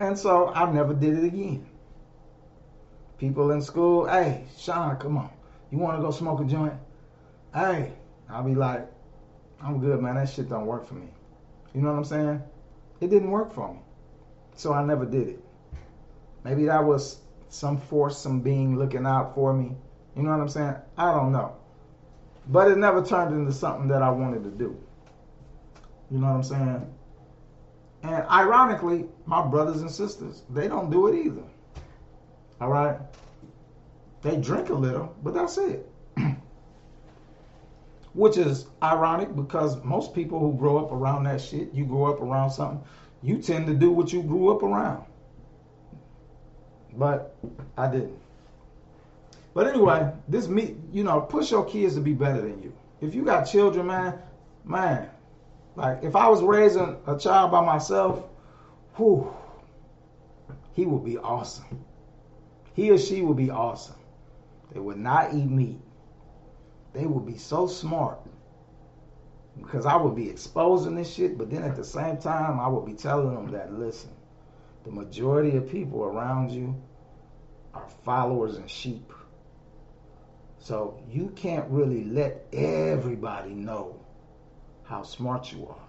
[0.00, 1.66] And so I never did it again.
[3.18, 5.30] People in school, hey, Sean, come on.
[5.70, 6.74] You want to go smoke a joint?
[7.54, 7.92] Hey,
[8.28, 8.86] I'll be like,
[9.62, 10.16] I'm good, man.
[10.16, 11.06] That shit don't work for me.
[11.74, 12.42] You know what I'm saying?
[13.00, 13.80] It didn't work for me.
[14.56, 15.44] So I never did it.
[16.44, 19.76] Maybe that was some force, some being looking out for me.
[20.16, 20.74] You know what I'm saying?
[20.96, 21.56] I don't know.
[22.48, 24.76] But it never turned into something that I wanted to do.
[26.10, 26.94] You know what I'm saying?
[28.02, 31.42] And ironically, my brothers and sisters, they don't do it either.
[32.60, 32.98] All right?
[34.22, 35.90] They drink a little, but that's it.
[38.12, 42.20] Which is ironic because most people who grow up around that shit, you grow up
[42.20, 42.82] around something,
[43.22, 45.04] you tend to do what you grew up around.
[46.96, 47.34] But
[47.76, 48.18] I didn't.
[49.54, 52.72] But anyway, this me, you know, push your kids to be better than you.
[53.00, 54.18] If you got children, man,
[54.64, 55.08] man,
[55.76, 58.24] like if I was raising a child by myself,
[58.96, 59.34] whew,
[60.72, 61.84] he would be awesome.
[62.74, 63.96] He or she would be awesome.
[64.72, 65.80] They would not eat meat.
[66.92, 68.18] They would be so smart.
[69.56, 72.84] Because I would be exposing this shit, but then at the same time, I would
[72.84, 74.10] be telling them that, listen,
[74.84, 76.74] the majority of people around you
[77.72, 79.12] are followers and sheep.
[80.58, 84.03] So you can't really let everybody know
[84.84, 85.88] how smart you are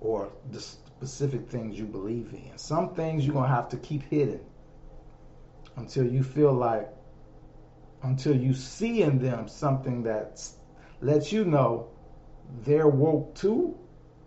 [0.00, 2.56] or the specific things you believe in.
[2.56, 4.40] Some things you're going to have to keep hidden
[5.76, 6.88] until you feel like,
[8.02, 10.46] until you see in them something that
[11.00, 11.88] lets you know
[12.64, 13.76] they're woke too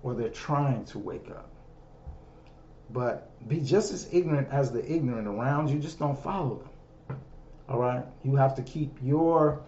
[0.04, 1.50] or they're trying to wake up.
[2.90, 6.64] But be just as ignorant as the ignorant around you, just don't follow
[7.08, 7.20] them.
[7.70, 8.04] All right?
[8.24, 9.64] You have to keep your,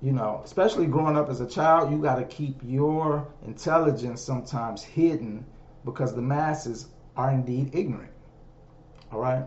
[0.00, 4.82] you know, especially growing up as a child, you got to keep your intelligence sometimes
[4.82, 5.44] hidden
[5.84, 8.12] because the masses are indeed ignorant.
[9.10, 9.44] All right?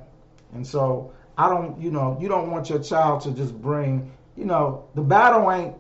[0.54, 4.46] And so I don't, you know, you don't want your child to just bring, you
[4.46, 5.76] know, the battle ain't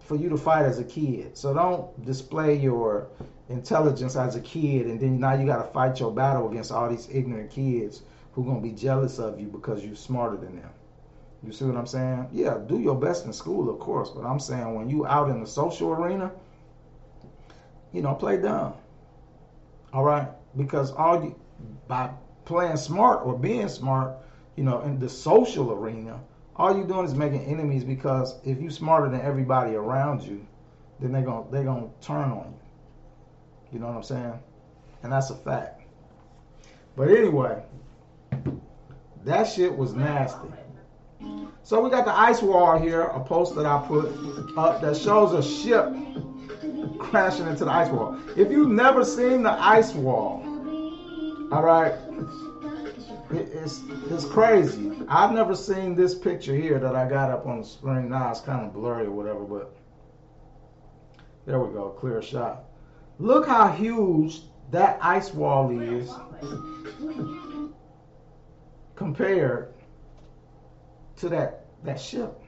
[0.00, 1.36] for you to fight as a kid.
[1.36, 3.08] So don't display your
[3.48, 6.88] intelligence as a kid and then now you got to fight your battle against all
[6.88, 8.02] these ignorant kids
[8.32, 10.70] who going to be jealous of you because you're smarter than them.
[11.44, 12.28] You see what I'm saying?
[12.32, 15.40] Yeah, do your best in school, of course, but I'm saying when you out in
[15.40, 16.30] the social arena,
[17.92, 18.74] you know, play dumb.
[19.92, 20.28] All right?
[20.56, 21.34] Because all you
[21.86, 22.10] by
[22.44, 24.16] playing smart or being smart,
[24.56, 26.20] you know, in the social arena,
[26.56, 30.46] all you're doing is making enemies because if you're smarter than everybody around you,
[31.00, 33.74] then they're gonna they're gonna turn on you.
[33.74, 34.38] You know what I'm saying?
[35.02, 35.82] And that's a fact.
[36.96, 37.62] But anyway,
[39.24, 40.48] that shit was nasty.
[41.62, 44.06] So we got the ice wall here, a post that I put
[44.58, 45.94] up that shows a ship
[46.98, 48.20] crashing into the ice wall.
[48.36, 50.42] If you've never seen the ice wall,
[51.50, 51.94] all right,
[53.30, 54.92] it's it's crazy.
[55.08, 58.10] I've never seen this picture here that I got up on the screen.
[58.10, 59.74] Now it's kind of blurry or whatever, but
[61.46, 62.64] there we go, clear shot.
[63.18, 66.10] Look how huge that ice wall is
[68.96, 69.73] compared
[71.16, 72.40] to that, that ship.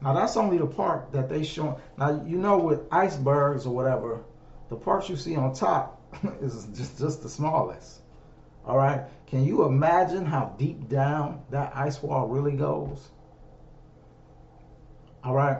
[0.00, 1.80] Now that's only the part that they show.
[1.96, 4.22] Now you know with icebergs or whatever,
[4.68, 6.02] the parts you see on top
[6.42, 8.00] is just just the smallest.
[8.66, 9.02] All right.
[9.26, 13.08] Can you imagine how deep down that ice wall really goes?
[15.22, 15.58] All right.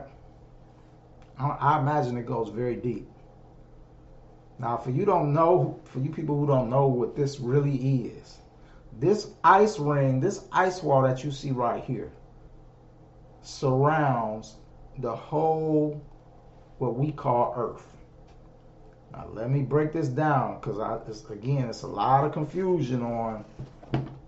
[1.37, 3.09] I, I imagine it goes very deep.
[4.59, 8.37] Now, for you don't know, for you people who don't know what this really is,
[8.99, 12.11] this ice ring, this ice wall that you see right here,
[13.41, 14.55] surrounds
[14.99, 16.01] the whole,
[16.77, 17.85] what we call Earth.
[19.11, 23.01] Now, let me break this down because I, it's, again, it's a lot of confusion
[23.01, 23.45] on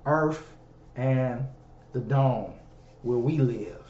[0.06, 0.54] Earth
[0.96, 1.46] and
[1.94, 2.54] the dome
[3.02, 3.84] where we live.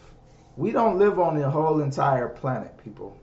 [0.56, 3.18] We don't live on the whole entire planet, people.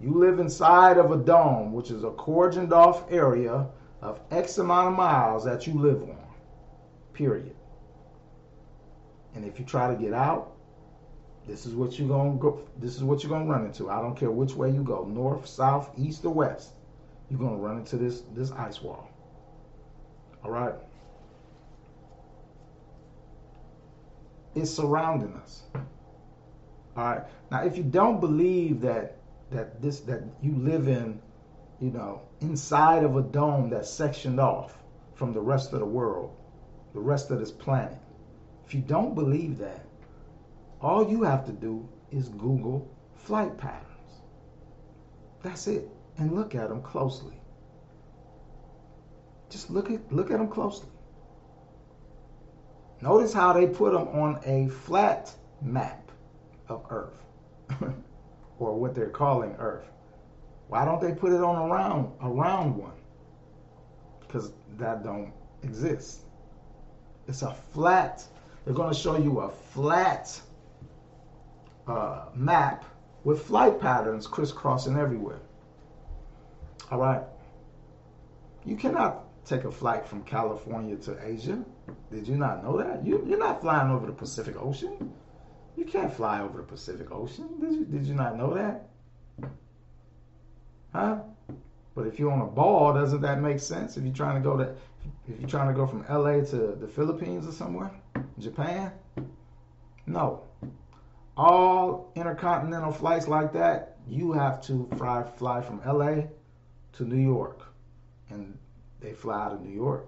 [0.00, 3.66] You live inside of a dome, which is a cordoned off area
[4.00, 6.17] of X amount of miles that you live on.
[7.18, 7.56] Period.
[9.34, 10.52] And if you try to get out,
[11.48, 12.60] this is what you're gonna go.
[12.76, 13.90] This is what you're gonna run into.
[13.90, 16.74] I don't care which way you go, north, south, east, or west.
[17.28, 19.10] You're gonna run into this this ice wall.
[20.44, 20.74] All right.
[24.54, 25.62] It's surrounding us.
[25.74, 25.82] All
[27.04, 27.22] right.
[27.50, 29.16] Now, if you don't believe that
[29.50, 31.20] that this that you live in,
[31.80, 34.78] you know, inside of a dome that's sectioned off
[35.14, 36.37] from the rest of the world,
[36.98, 37.96] the rest of this planet,
[38.66, 39.86] if you don't believe that,
[40.80, 43.84] all you have to do is Google flight patterns.
[45.40, 47.40] That's it, and look at them closely.
[49.48, 50.88] Just look at look at them closely.
[53.00, 55.32] Notice how they put them on a flat
[55.62, 56.10] map
[56.68, 57.22] of Earth,
[58.58, 59.88] or what they're calling Earth.
[60.66, 62.98] Why don't they put it on a round, a round one?
[64.18, 65.32] Because that don't
[65.62, 66.24] exist.
[67.28, 68.24] It's a flat.
[68.64, 70.40] They're going to show you a flat
[71.86, 72.84] uh, map
[73.22, 75.40] with flight patterns crisscrossing everywhere.
[76.90, 77.22] All right.
[78.64, 81.62] You cannot take a flight from California to Asia.
[82.10, 83.04] Did you not know that?
[83.06, 85.12] You, you're not flying over the Pacific Ocean.
[85.76, 87.48] You can't fly over the Pacific Ocean.
[87.60, 88.88] Did you, did you not know that?
[90.92, 91.18] Huh?
[91.98, 93.96] But if you're on a ball, doesn't that make sense?
[93.96, 94.72] If you're trying to go to,
[95.26, 97.90] if you're trying to go from LA to the Philippines or somewhere,
[98.38, 98.92] Japan,
[100.06, 100.44] no.
[101.36, 106.28] All intercontinental flights like that, you have to fly fly from LA
[106.92, 107.66] to New York,
[108.30, 108.56] and
[109.00, 110.06] they fly out of New York.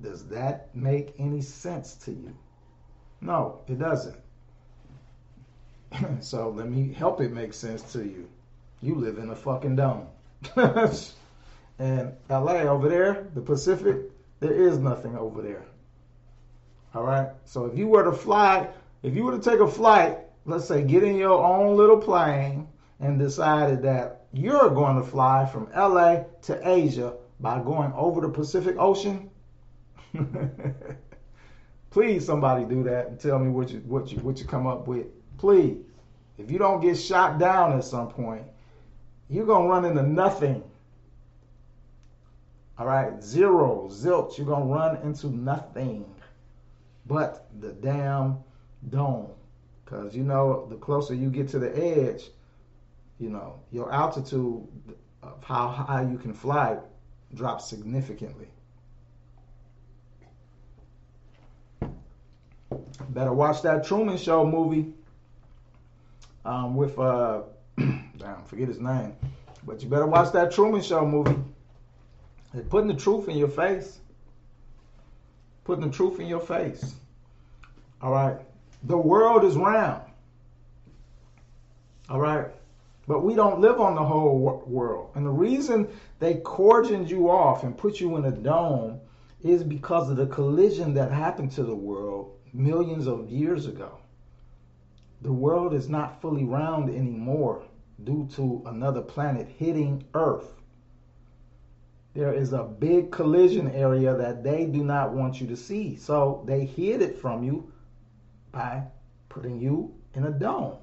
[0.00, 2.32] Does that make any sense to you?
[3.20, 4.20] No, it doesn't.
[6.20, 8.28] so let me help it make sense to you.
[8.82, 10.06] You live in a fucking dome.
[10.56, 13.96] and LA over there, the Pacific,
[14.40, 15.64] there is nothing over there.
[16.94, 17.28] All right.
[17.44, 18.68] So if you were to fly,
[19.02, 22.68] if you were to take a flight, let's say get in your own little plane
[23.00, 28.28] and decided that you're going to fly from LA to Asia by going over the
[28.28, 29.30] Pacific Ocean.
[31.90, 34.86] Please, somebody do that and tell me what you what you what you come up
[34.86, 35.06] with.
[35.38, 35.78] Please,
[36.38, 38.42] if you don't get shot down at some point,
[39.28, 40.62] you're gonna run into nothing.
[42.78, 44.38] All right, zero, zilch.
[44.38, 46.04] You're gonna run into nothing
[47.06, 48.38] but the damn
[48.90, 49.30] dome.
[49.84, 52.24] Because you know, the closer you get to the edge,
[53.18, 54.66] you know, your altitude
[55.22, 56.78] of how high you can fly
[57.34, 58.48] drops significantly.
[63.10, 64.92] Better watch that Truman Show movie
[66.44, 67.42] um, with uh,
[68.18, 69.14] damn, forget his name,
[69.64, 71.36] but you better watch that Truman Show movie.
[72.54, 73.98] They're putting the truth in your face.
[75.64, 76.94] Putting the truth in your face.
[78.00, 78.38] All right.
[78.84, 80.02] The world is round.
[82.08, 82.46] All right.
[83.08, 85.10] But we don't live on the whole world.
[85.14, 89.00] And the reason they cordoned you off and put you in a dome
[89.42, 93.98] is because of the collision that happened to the world millions of years ago.
[95.22, 97.62] The world is not fully round anymore
[98.04, 100.52] due to another planet hitting Earth.
[102.14, 105.96] There is a big collision area that they do not want you to see.
[105.96, 107.70] So they hid it from you
[108.52, 108.84] by
[109.28, 110.76] putting you in a dome.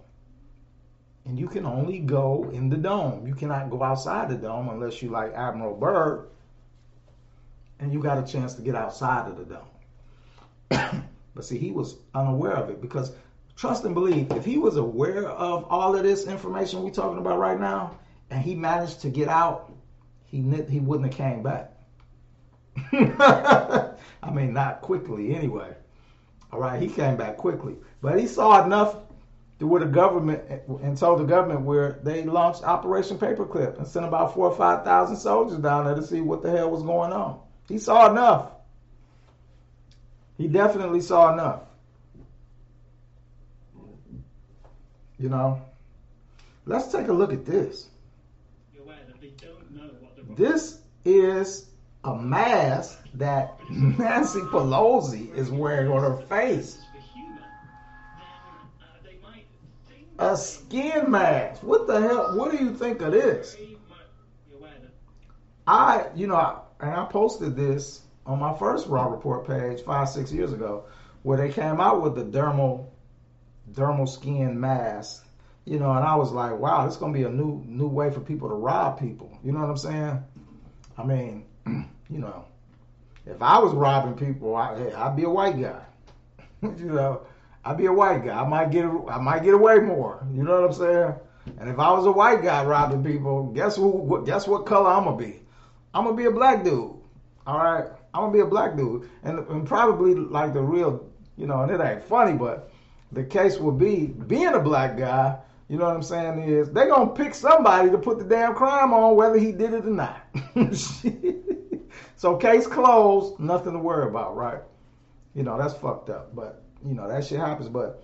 [1.26, 3.26] And you can only go in the dome.
[3.26, 6.30] You cannot go outside the dome unless you like Admiral Byrd
[7.80, 11.04] and you got a chance to get outside of the dome.
[11.36, 13.12] but see, he was unaware of it because
[13.56, 17.39] trust and believe, if he was aware of all of this information we're talking about
[17.39, 17.98] right now,
[18.30, 19.72] and he managed to get out,
[20.26, 21.72] he he wouldn't have came back.
[24.24, 25.76] I mean, not quickly anyway.
[26.52, 28.98] All right, he came back quickly, but he saw enough
[29.60, 30.42] to where the government
[30.82, 34.84] and told the government where they launched Operation Paperclip and sent about four or five
[34.84, 37.39] thousand soldiers down there to see what the hell was going on.
[37.68, 38.52] He saw enough.
[40.38, 41.62] He definitely saw enough.
[45.23, 45.62] You know,
[46.65, 47.88] let's take a look at this.
[50.36, 51.67] This is
[52.03, 56.78] a mask that Nancy Pelosi is wearing on her face.
[60.19, 61.63] A skin mask.
[61.63, 62.38] What the hell?
[62.38, 63.55] What do you think of this?
[65.65, 70.34] I, you know, and I posted this on my first Raw Report page five, six
[70.34, 70.84] years ago,
[71.21, 72.88] where they came out with the dermal,
[73.72, 75.26] dermal skin mask.
[75.66, 78.11] You know, and I was like, wow, this is gonna be a new, new way
[78.11, 79.38] for people to rob people.
[79.43, 80.24] You know what I'm saying?
[80.97, 81.45] I mean,
[82.09, 82.45] you know,
[83.26, 85.82] if I was robbing people, I, hey, I'd be a white guy.
[86.61, 87.22] you know,
[87.64, 88.41] I'd be a white guy.
[88.41, 90.28] I might get I might get away more.
[90.34, 91.14] You know what I'm saying?
[91.59, 94.24] And if I was a white guy robbing people, guess who?
[94.26, 95.41] Guess what color I'm gonna be?
[95.93, 96.95] I'm gonna be a black dude.
[97.47, 97.86] All right.
[98.14, 101.72] I'm gonna be a black dude, and, and probably like the real, you know, and
[101.72, 102.72] it ain't funny, but
[103.14, 105.38] the case will be being a black guy.
[105.70, 106.39] You know what I'm saying?
[106.43, 109.86] Is they're gonna pick somebody to put the damn crime on, whether he did it
[109.86, 110.22] or not.
[112.16, 114.61] so case closed, nothing to worry about, right?
[115.36, 117.70] You know that's fucked up, but you know that shit happens.
[117.70, 118.03] But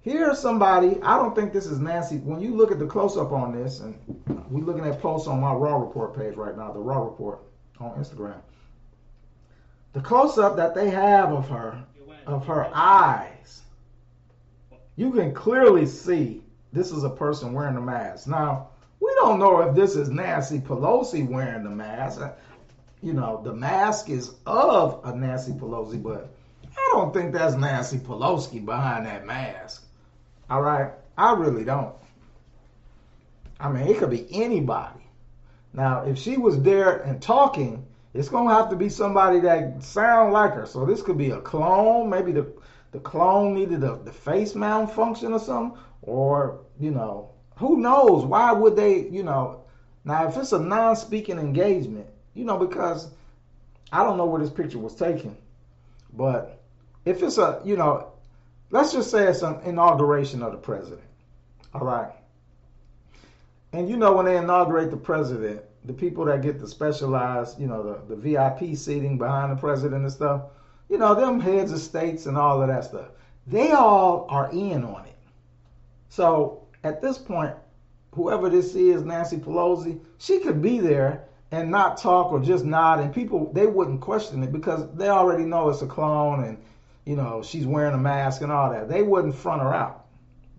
[0.00, 1.00] here's somebody.
[1.02, 2.18] I don't think this is Nancy.
[2.18, 3.94] When you look at the close up on this, and
[4.48, 7.40] we're looking at posts on my Raw Report page right now, the Raw Report
[7.80, 8.40] on Instagram.
[9.92, 11.82] The close up that they have of her,
[12.26, 13.37] of her eyes,
[14.98, 16.42] you can clearly see
[16.72, 18.26] this is a person wearing a mask.
[18.26, 22.20] Now, we don't know if this is Nancy Pelosi wearing the mask.
[22.20, 22.32] Uh,
[23.00, 26.34] you know, the mask is of a Nancy Pelosi, but
[26.76, 29.84] I don't think that's Nancy Pelosi behind that mask.
[30.50, 30.90] All right?
[31.16, 31.94] I really don't.
[33.60, 35.06] I mean, it could be anybody.
[35.72, 40.32] Now, if she was there and talking, it's gonna have to be somebody that sound
[40.32, 40.66] like her.
[40.66, 42.10] So this could be a clone.
[42.10, 42.52] Maybe the
[42.92, 48.24] the clone needed a, the face mount function or something, or you know, who knows?
[48.24, 49.08] Why would they?
[49.08, 49.64] You know,
[50.04, 53.08] now if it's a non-speaking engagement, you know, because
[53.92, 55.36] I don't know where this picture was taken,
[56.12, 56.62] but
[57.04, 58.12] if it's a, you know,
[58.70, 61.08] let's just say it's an inauguration of the president,
[61.74, 62.12] all right.
[63.72, 67.66] And you know, when they inaugurate the president, the people that get the specialized, you
[67.66, 70.42] know, the, the VIP seating behind the president and stuff,
[70.88, 73.08] you know, them heads of states and all of that stuff,
[73.46, 75.16] they all are in on it.
[76.08, 77.54] So at this point,
[78.12, 83.00] whoever this is, Nancy Pelosi, she could be there and not talk or just nod,
[83.00, 86.58] and people they wouldn't question it because they already know it's a clone and
[87.06, 88.88] you know she's wearing a mask and all that.
[88.88, 90.06] They wouldn't front her out.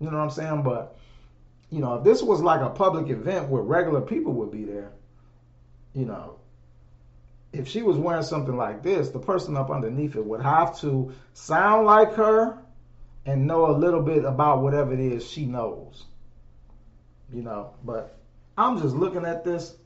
[0.00, 0.62] You know what I'm saying?
[0.62, 0.96] But
[1.70, 4.90] you know, if this was like a public event where regular people would be there,
[5.94, 6.36] you know,
[7.52, 11.12] if she was wearing something like this, the person up underneath it would have to
[11.32, 12.58] sound like her
[13.26, 16.04] and know a little bit about whatever it is she knows.
[17.32, 18.18] You know, but
[18.56, 19.76] I'm just looking at this.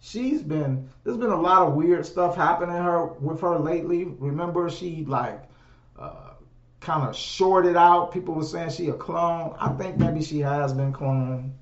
[0.00, 4.04] She's been there's been a lot of weird stuff happening her with her lately.
[4.04, 5.42] Remember she like
[5.96, 6.34] uh,
[6.80, 8.12] kind of shorted out.
[8.12, 9.54] People were saying she a clone.
[9.60, 11.52] I think maybe she has been cloned.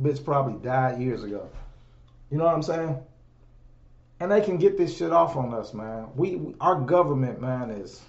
[0.00, 1.48] Bitch probably died years ago.
[2.30, 2.98] You know what I'm saying?
[4.18, 6.08] And they can get this shit off on us, man.
[6.16, 8.00] We, our government, man, is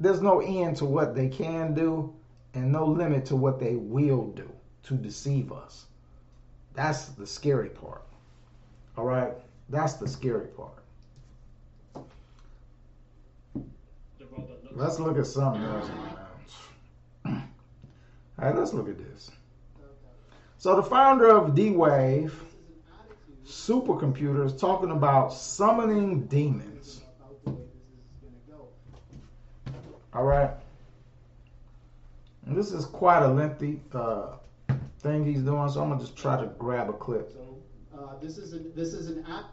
[0.00, 2.14] there's no end to what they can do
[2.54, 4.50] and no limit to what they will do
[4.84, 5.86] to deceive us.
[6.74, 8.02] That's the scary part.
[8.96, 9.32] All right?
[9.68, 10.72] That's the scary part.
[14.74, 15.90] Let's look at something else.
[17.26, 19.30] All right, let's look at this.
[20.58, 22.51] So the founder of D-Wave supercomputer
[23.52, 27.00] is talking about summoning demons.
[30.14, 30.50] All right.
[32.46, 34.36] And this is quite a lengthy uh,
[34.98, 37.32] thing he's doing, so I'm gonna just try to grab a clip.
[37.32, 37.58] So
[37.98, 39.46] uh, this is a, this is an app.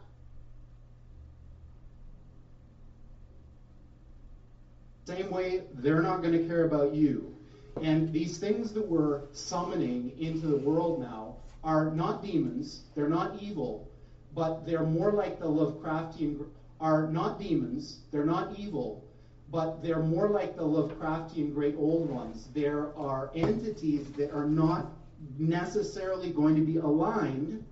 [5.06, 7.34] Same way they're not going to care about you,
[7.82, 12.82] and these things that we're summoning into the world now are not demons.
[12.94, 13.89] They're not evil,
[14.34, 16.46] but they're more like the Lovecraftian.
[16.80, 17.98] Are not demons.
[18.10, 19.04] They're not evil,
[19.52, 22.48] but they're more like the Lovecraftian great old ones.
[22.54, 24.90] There are entities that are not
[25.38, 27.64] necessarily going to be aligned.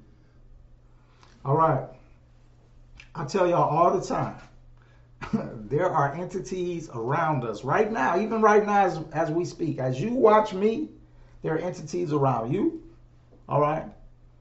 [1.45, 1.87] All right.
[3.15, 4.37] I tell y'all all the time,
[5.69, 9.79] there are entities around us right now, even right now as, as we speak.
[9.79, 10.89] As you watch me,
[11.43, 12.83] there are entities around you.
[13.49, 13.85] All right.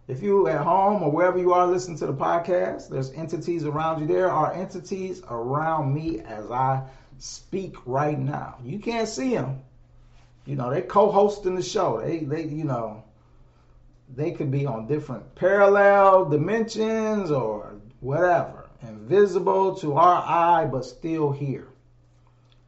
[0.07, 3.99] If you at home or wherever you are listening to the podcast, there's entities around
[3.99, 4.07] you.
[4.07, 6.83] There are entities around me as I
[7.19, 8.57] speak right now.
[8.63, 9.61] You can't see them.
[10.45, 11.99] You know, they're co-hosting the show.
[11.99, 13.03] They they you know,
[14.15, 18.69] they could be on different parallel dimensions or whatever.
[18.81, 21.67] Invisible to our eye but still here.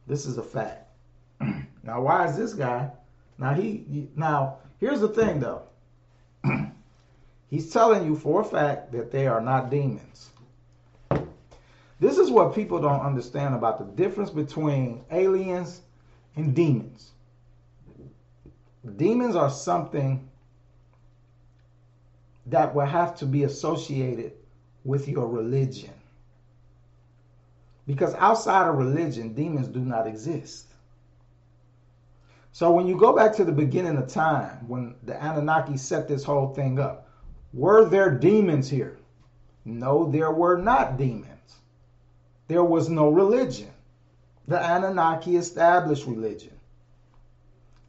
[0.06, 0.90] This is a fact.
[1.40, 2.90] now why is this guy?
[3.38, 5.62] Now he now here's the thing though.
[7.50, 10.30] He's telling you for a fact that they are not demons.
[11.98, 15.82] This is what people don't understand about the difference between aliens
[16.36, 17.10] and demons.
[18.96, 20.26] Demons are something
[22.46, 24.32] that will have to be associated
[24.84, 25.92] with your religion.
[27.86, 30.66] Because outside of religion, demons do not exist.
[32.52, 36.24] So when you go back to the beginning of time, when the Anunnaki set this
[36.24, 37.09] whole thing up,
[37.52, 38.98] were there demons here?
[39.64, 41.56] No, there were not demons.
[42.48, 43.70] There was no religion.
[44.48, 46.52] The Anunnaki established religion.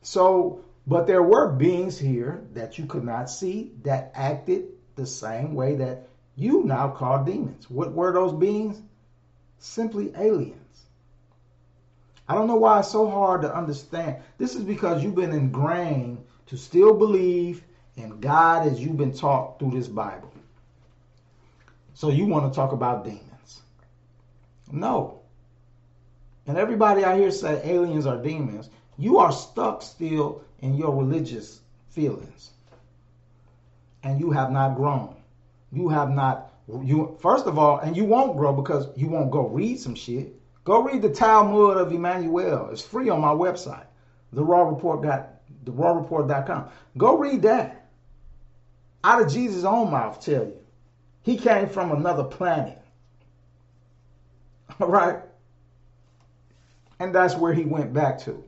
[0.01, 5.53] So, but there were beings here that you could not see that acted the same
[5.53, 7.69] way that you now call demons.
[7.69, 8.81] What were those beings?
[9.59, 10.57] Simply aliens.
[12.27, 14.17] I don't know why it's so hard to understand.
[14.37, 17.63] This is because you've been ingrained to still believe
[17.95, 20.31] in God as you've been taught through this Bible.
[21.93, 23.61] So you want to talk about demons.
[24.71, 25.19] No.
[26.47, 28.69] And everybody out here say aliens are demons.
[28.97, 32.51] You are stuck still in your religious feelings.
[34.03, 35.15] And you have not grown.
[35.71, 36.51] You have not
[36.83, 40.33] you first of all, and you won't grow because you won't go read some shit.
[40.63, 42.69] Go read the Talmud of Emmanuel.
[42.71, 43.85] It's free on my website,
[44.31, 46.69] the raw report the rawreport.com.
[46.97, 47.80] Go read that.
[49.03, 50.57] Out of Jesus' own mouth, tell you.
[51.23, 52.79] He came from another planet.
[54.79, 55.19] All right?
[56.99, 58.43] And that's where he went back to.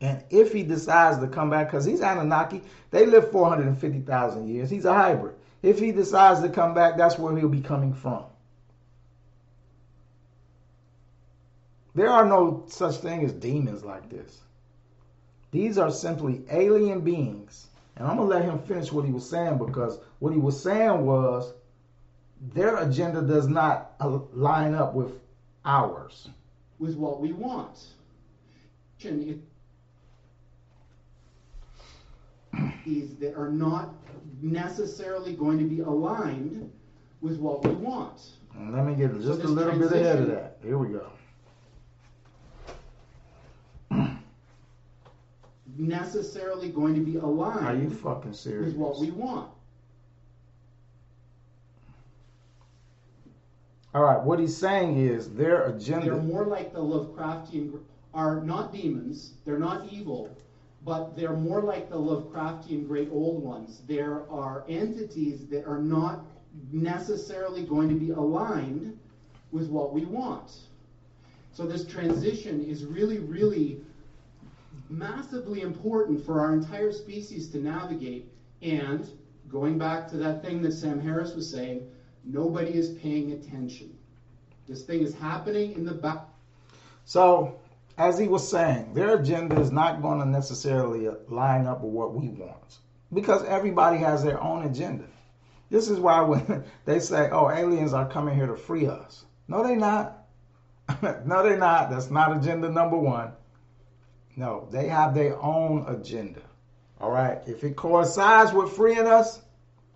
[0.00, 4.70] And if he decides to come back, because he's Anunnaki, they live 450,000 years.
[4.70, 5.34] He's a hybrid.
[5.62, 8.24] If he decides to come back, that's where he'll be coming from.
[11.96, 14.40] There are no such thing as demons like this.
[15.50, 17.66] These are simply alien beings.
[17.98, 20.62] And I'm going to let him finish what he was saying because what he was
[20.62, 21.52] saying was
[22.54, 23.94] their agenda does not
[24.32, 25.18] line up with
[25.64, 26.28] ours.
[26.78, 27.76] With what we want.
[32.84, 33.94] These that are not
[34.40, 36.70] necessarily going to be aligned
[37.20, 38.20] with what we want.
[38.70, 40.58] Let me get just so a little bit ahead of that.
[40.62, 41.10] Here we go.
[45.78, 47.66] Necessarily going to be aligned.
[47.66, 48.66] Are you fucking serious?
[48.66, 49.50] With what we want.
[53.94, 56.06] All right, what he's saying is their agenda.
[56.06, 57.78] They're more like the Lovecraftian,
[58.12, 60.36] are not demons, they're not evil,
[60.84, 63.82] but they're more like the Lovecraftian great old ones.
[63.88, 66.24] There are entities that are not
[66.72, 68.98] necessarily going to be aligned
[69.52, 70.58] with what we want.
[71.52, 73.80] So this transition is really, really
[74.88, 78.30] massively important for our entire species to navigate.
[78.62, 79.08] And
[79.48, 81.88] going back to that thing that Sam Harris was saying,
[82.24, 83.96] nobody is paying attention.
[84.68, 86.24] This thing is happening in the back.
[87.04, 87.58] So,
[87.96, 92.14] as he was saying, their agenda is not going to necessarily line up with what
[92.14, 92.78] we want
[93.12, 95.04] because everybody has their own agenda.
[95.70, 99.24] This is why when they say, oh, aliens are coming here to free us.
[99.48, 100.26] No, they're not.
[101.02, 101.90] no, they're not.
[101.90, 103.32] That's not agenda number one.
[104.38, 106.40] No, they have their own agenda.
[107.00, 107.40] All right.
[107.48, 109.42] If it coincides with freeing us,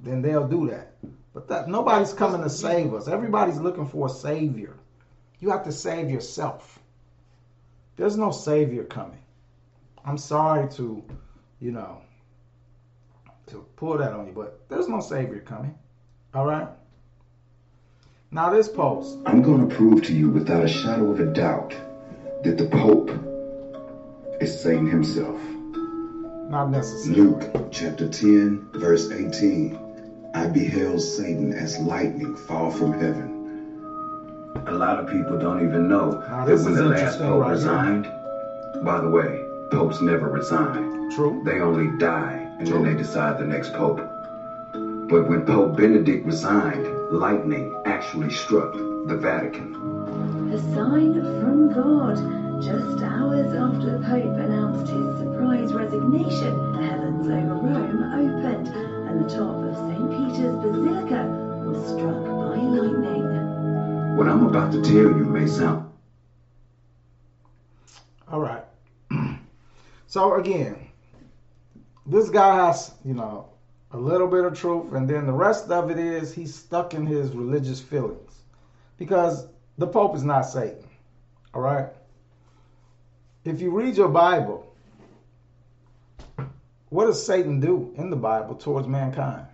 [0.00, 0.96] then they'll do that.
[1.32, 3.06] But that nobody's coming to save us.
[3.06, 4.74] Everybody's looking for a savior.
[5.38, 6.80] You have to save yourself.
[7.96, 9.20] There's no savior coming.
[10.04, 11.04] I'm sorry to,
[11.60, 12.02] you know,
[13.46, 15.78] to pull that on you, but there's no savior coming.
[16.34, 16.66] All right?
[18.32, 19.18] Now, this post.
[19.24, 21.76] I'm going to prove to you without a shadow of a doubt
[22.42, 23.31] that the Pope
[24.42, 25.38] is Satan himself.
[26.50, 27.14] Not necessary.
[27.16, 29.78] Luke chapter 10, verse 18.
[30.34, 33.30] I beheld Satan as lightning fall from heaven.
[34.66, 38.04] A lot of people don't even know now, that when the last pope right resigned,
[38.06, 38.82] here.
[38.82, 39.40] by the way,
[39.70, 41.10] popes never resign.
[41.10, 41.40] True.
[41.44, 42.82] They only die and True.
[42.82, 43.98] then they decide the next pope.
[45.08, 49.74] But when Pope Benedict resigned, lightning actually struck the Vatican.
[50.52, 57.26] A sign from God just hours after the Pope announced his surprise resignation, the heavens
[57.26, 60.10] over Rome opened and the top of St.
[60.10, 61.26] Peter's Basilica
[61.66, 64.16] was struck by lightning.
[64.16, 65.90] What I'm about to tell you may sound.
[68.30, 68.64] All right.
[70.06, 70.86] so, again,
[72.06, 73.48] this guy has, you know,
[73.90, 77.06] a little bit of truth, and then the rest of it is he's stuck in
[77.06, 78.42] his religious feelings
[78.98, 79.48] because
[79.78, 80.88] the Pope is not Satan.
[81.54, 81.88] All right
[83.44, 84.72] if you read your Bible,
[86.90, 89.46] what does Satan do in the Bible towards mankind?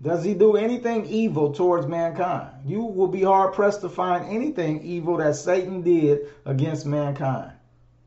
[0.00, 2.50] Does he do anything evil towards mankind?
[2.66, 7.52] You will be hard pressed to find anything evil that Satan did against mankind.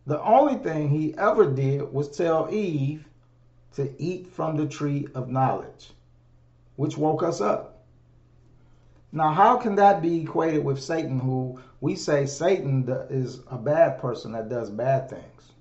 [0.05, 3.05] The only thing he ever did was tell Eve
[3.75, 5.91] to eat from the tree of knowledge,
[6.75, 7.74] which woke us up.
[9.15, 13.97] Now, how can that be equated with Satan, who we say Satan is a bad
[13.97, 15.53] person that does bad things?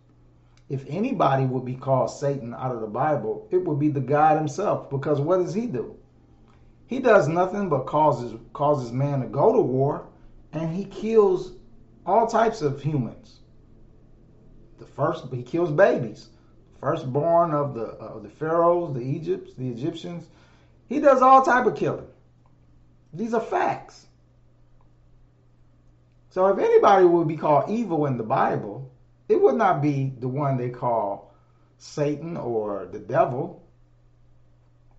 [0.68, 4.38] If anybody would be called Satan out of the Bible, it would be the God
[4.38, 5.94] himself, because what does he do?
[6.88, 10.09] He does nothing but causes causes man to go to war,
[10.52, 11.52] and he kills
[12.05, 13.38] all types of humans.
[14.80, 16.30] The first he kills babies,
[16.80, 20.26] firstborn of the of the pharaohs, the Egypts, the Egyptians.
[20.88, 22.09] He does all type of killing.
[23.15, 24.07] These are facts.
[26.31, 28.91] So if anybody would be called evil in the Bible,
[29.29, 31.33] it would not be the one they call
[31.79, 33.65] Satan or the devil,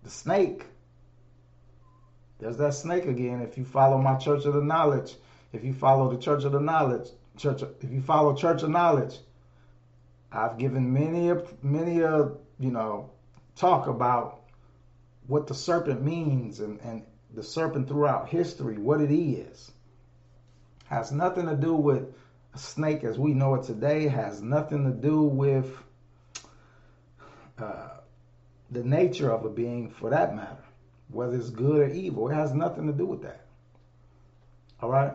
[0.03, 0.65] the snake.
[2.39, 3.41] There's that snake again.
[3.41, 5.15] If you follow my church of the knowledge,
[5.51, 9.17] if you follow the church of the knowledge, church, if you follow church of knowledge,
[10.31, 13.11] I've given many a many a you know
[13.55, 14.41] talk about
[15.27, 17.03] what the serpent means and, and
[17.35, 19.71] the serpent throughout history, what it is.
[20.85, 22.13] Has nothing to do with
[22.53, 25.69] a snake as we know it today, has nothing to do with
[27.57, 27.89] uh,
[28.71, 30.63] the nature of a being for that matter,
[31.09, 32.29] whether it's good or evil.
[32.29, 33.45] It has nothing to do with that.
[34.81, 35.13] All right?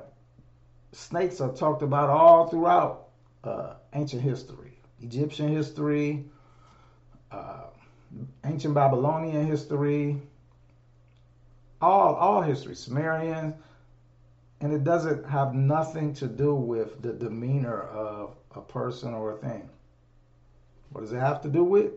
[0.93, 3.09] Snakes are talked about all throughout
[3.45, 6.25] uh, ancient history, Egyptian history,
[7.31, 7.65] uh,
[8.45, 10.21] ancient Babylonian history,
[11.81, 13.55] all all history, Sumerian,
[14.61, 19.37] and it doesn't have nothing to do with the demeanor of a person or a
[19.37, 19.69] thing.
[20.91, 21.93] What does it have to do with?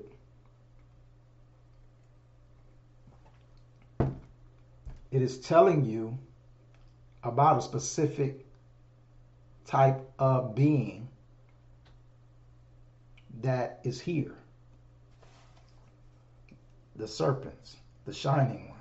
[5.12, 6.18] It is telling you
[7.24, 8.46] about a specific
[9.66, 11.08] type of being
[13.42, 14.36] that is here.
[16.96, 17.76] The serpents,
[18.06, 18.73] the shining ones.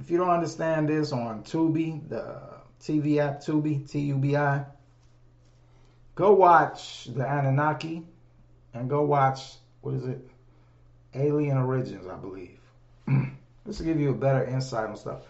[0.00, 4.34] If you don't understand this on Tubi, the uh, TV app Tubi, T U B
[4.34, 4.64] I,
[6.14, 8.02] go watch the Anunnaki
[8.72, 10.26] and go watch, what is it?
[11.14, 12.58] Alien Origins, I believe.
[13.66, 15.22] this will give you a better insight on stuff.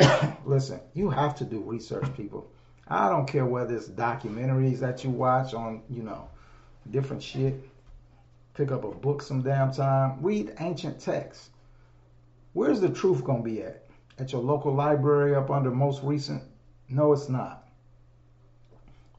[0.44, 2.50] Listen, you have to do research, people.
[2.88, 6.28] I don't care whether it's documentaries that you watch on, you know,
[6.90, 7.54] different shit.
[8.54, 10.18] Pick up a book some damn time.
[10.20, 11.50] Read ancient texts.
[12.52, 13.82] Where's the truth going to be at?
[14.18, 16.42] At your local library up under most recent?
[16.88, 17.68] No, it's not.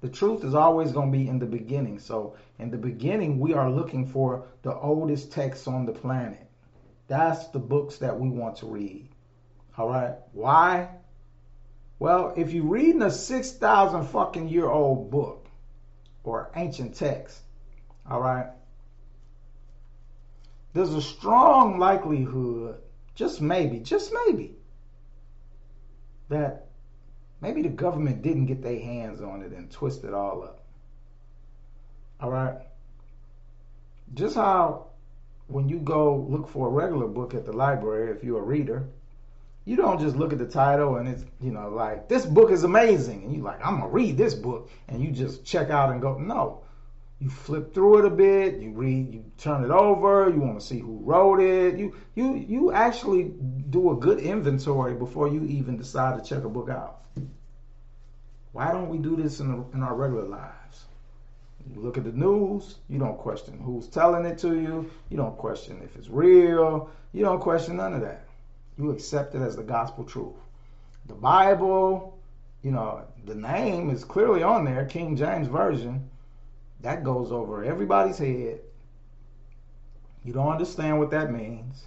[0.02, 2.00] The truth is always going to be in the beginning.
[2.00, 6.46] So, in the beginning, we are looking for the oldest texts on the planet.
[7.08, 9.08] That's the books that we want to read.
[9.78, 10.16] All right.
[10.34, 10.90] Why?
[12.00, 15.48] Well, if you're reading a 6,000 fucking year old book
[16.24, 17.40] or ancient text,
[18.10, 18.48] all right,
[20.74, 22.82] there's a strong likelihood,
[23.16, 24.56] just maybe, just maybe,
[26.30, 26.68] that
[27.42, 30.64] maybe the government didn't get their hands on it and twist it all up.
[32.20, 32.58] All right?
[34.14, 34.88] Just how
[35.48, 38.88] when you go look for a regular book at the library, if you're a reader,
[39.66, 42.64] you don't just look at the title and it's, you know, like, this book is
[42.64, 43.24] amazing.
[43.24, 44.70] And you're like, I'm going to read this book.
[44.90, 46.62] And you just check out and go, no.
[47.24, 50.66] You flip through it a bit, you read, you turn it over, you want to
[50.66, 51.80] see who wrote it.
[51.80, 53.32] You you you actually
[53.70, 57.06] do a good inventory before you even decide to check a book out.
[58.52, 60.84] Why don't we do this in, the, in our regular lives?
[61.74, 65.38] You look at the news, you don't question who's telling it to you, you don't
[65.38, 68.28] question if it's real, you don't question none of that.
[68.78, 70.36] You accept it as the gospel truth.
[71.06, 72.20] The Bible,
[72.64, 76.10] you know, the name is clearly on there, King James Version
[76.84, 78.60] that goes over everybody's head.
[80.24, 81.86] You don't understand what that means.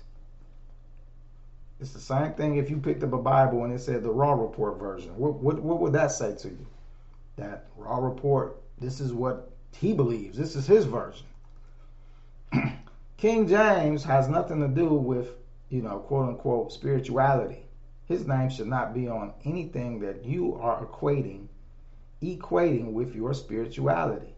[1.80, 4.32] It's the same thing if you picked up a Bible and it said the Raw
[4.32, 5.16] Report version.
[5.16, 6.66] What, what, what would that say to you?
[7.36, 10.38] That Raw Report, this is what he believes.
[10.38, 11.26] This is his version.
[13.18, 15.28] King James has nothing to do with,
[15.68, 17.66] you know, quote unquote spirituality.
[18.06, 21.48] His name should not be on anything that you are equating,
[22.22, 24.35] equating with your spirituality.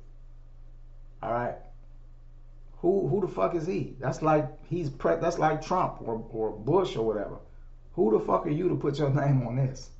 [1.22, 1.56] All right.
[2.80, 3.96] Who who the fuck is he?
[3.98, 7.38] That's like he's pre- that's like Trump or or Bush or whatever.
[7.94, 9.90] Who the fuck are you to put your name on this?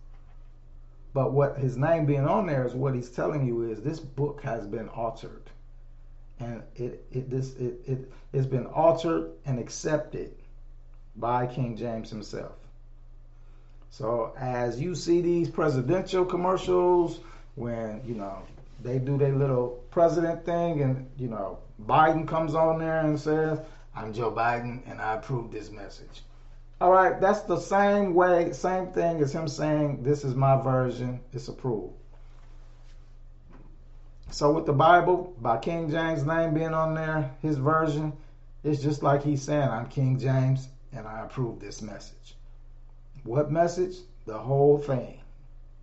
[1.12, 4.42] But what his name being on there is what he's telling you is this book
[4.42, 5.50] has been altered.
[6.38, 10.34] And it it this it, it it's been altered and accepted
[11.16, 12.54] by King James himself.
[13.90, 17.20] So as you see these presidential commercials
[17.54, 18.42] when, you know,
[18.80, 23.60] they do their little president thing, and you know, Biden comes on there and says,
[23.94, 26.24] "I'm Joe Biden, and I approve this message."
[26.80, 31.20] All right, that's the same way, same thing as him saying, "This is my version;
[31.32, 31.94] it's approved."
[34.30, 38.12] So with the Bible, by King James' name being on there, his version,
[38.62, 42.36] it's just like he's saying, "I'm King James, and I approve this message.
[43.24, 43.96] What message?
[44.26, 45.20] The whole thing.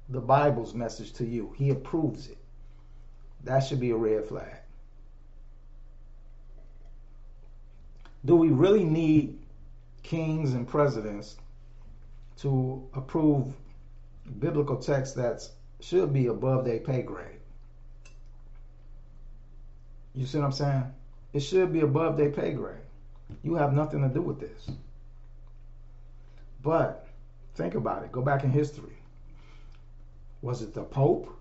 [0.09, 1.53] The Bible's message to you.
[1.57, 2.37] He approves it.
[3.45, 4.57] That should be a red flag.
[8.25, 9.37] Do we really need
[10.01, 11.37] kings and presidents
[12.37, 13.53] to approve
[14.39, 15.47] biblical text that
[15.79, 17.39] should be above their pay grade?
[20.15, 20.83] You see what I'm saying?
[21.33, 22.77] It should be above their pay grade.
[23.43, 24.71] You have nothing to do with this.
[26.63, 27.07] But
[27.53, 28.11] think about it.
[28.11, 28.97] Go back in history.
[30.41, 31.35] Was it the Pope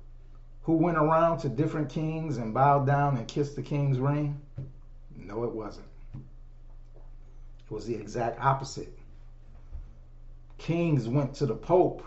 [0.64, 4.40] who went around to different kings and bowed down and kissed the king's ring?
[5.16, 5.86] No, it wasn't.
[6.14, 8.98] It was the exact opposite.
[10.58, 12.02] Kings went to the Pope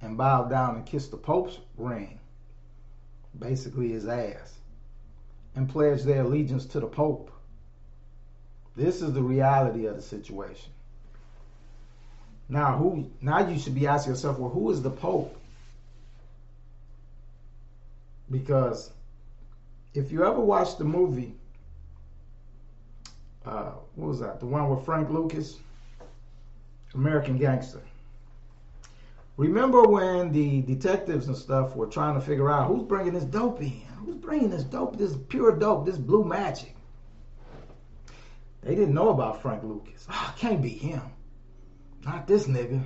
[0.00, 2.20] and bowed down and kissed the Pope's ring,
[3.38, 4.58] basically his ass,
[5.56, 7.32] and pledged their allegiance to the Pope.
[8.76, 10.70] This is the reality of the situation.
[12.48, 13.10] Now, who?
[13.20, 15.36] Now you should be asking yourself, well, who is the Pope?
[18.32, 18.90] Because
[19.92, 21.34] if you ever watched the movie,
[23.44, 24.40] uh, what was that?
[24.40, 25.58] The one with Frank Lucas,
[26.94, 27.82] American Gangster.
[29.36, 33.60] Remember when the detectives and stuff were trying to figure out who's bringing this dope
[33.60, 33.82] in?
[33.98, 36.74] Who's bringing this dope, this pure dope, this blue magic?
[38.62, 40.06] They didn't know about Frank Lucas.
[40.10, 41.02] Oh, can't be him.
[42.04, 42.82] Not this nigga.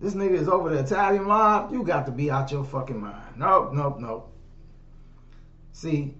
[0.00, 1.72] This nigga is over the Italian mob.
[1.72, 3.36] You got to be out your fucking mind.
[3.36, 4.35] Nope, nope, nope.
[5.76, 6.14] See,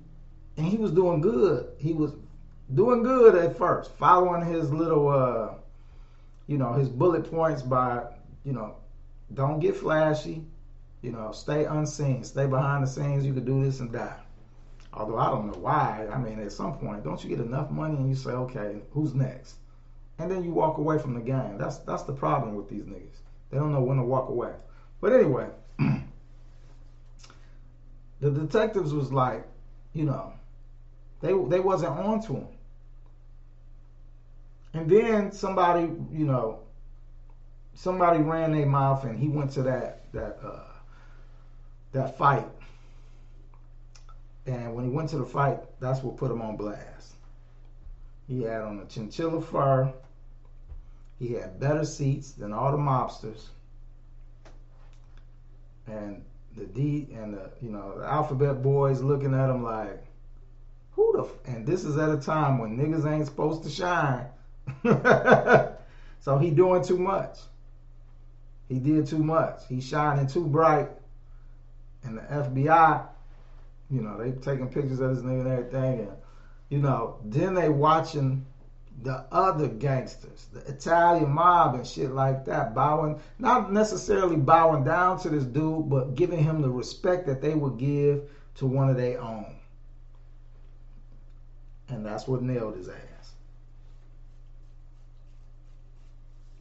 [0.58, 1.68] and he was doing good.
[1.78, 2.12] He was
[2.74, 5.54] doing good at first, following his little, uh,
[6.46, 8.02] you know, his bullet points by,
[8.44, 8.76] you know,
[9.32, 10.44] don't get flashy,
[11.00, 13.24] you know, stay unseen, stay behind the scenes.
[13.24, 14.26] You could do this and that.
[14.92, 16.06] Although I don't know why.
[16.12, 19.14] I mean, at some point, don't you get enough money and you say, okay, who's
[19.14, 19.54] next?
[20.18, 21.56] And then you walk away from the game.
[21.56, 23.20] That's that's the problem with these niggas.
[23.50, 24.52] They don't know when to walk away.
[25.00, 25.48] But anyway,
[28.20, 29.46] the detectives was like,
[29.92, 30.32] you know,
[31.20, 32.48] they they wasn't on to him.
[34.74, 36.60] And then somebody, you know,
[37.74, 40.60] somebody ran their mouth and he went to that that uh,
[41.92, 42.46] that fight
[44.46, 47.14] and when he went to the fight, that's what put him on blast.
[48.28, 49.92] He had on a chinchilla fur.
[51.18, 53.48] He had better seats than all the mobsters.
[55.86, 56.24] And
[56.56, 60.04] the D and the you know the alphabet boys looking at him like,
[60.92, 61.24] who the?
[61.24, 61.54] F-?
[61.54, 64.26] And this is at a time when niggas ain't supposed to shine.
[66.20, 67.38] so he doing too much.
[68.68, 69.60] He did too much.
[69.68, 70.88] He shining too bright.
[72.02, 73.06] And the FBI
[73.90, 76.16] you know, they taking pictures of this nigga and everything, and
[76.68, 78.44] you know, then they watching
[79.02, 85.18] the other gangsters, the Italian mob and shit like that, bowing, not necessarily bowing down
[85.20, 88.22] to this dude, but giving him the respect that they would give
[88.56, 89.54] to one of their own.
[91.88, 93.32] And that's what nailed his ass.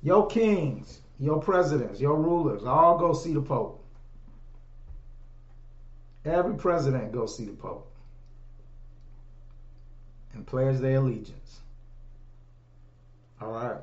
[0.04, 3.84] Your kings, your presidents, your rulers, all go see the Pope.
[6.26, 7.92] Every president goes see the Pope
[10.34, 11.62] and pledge their allegiance.
[13.42, 13.82] All right.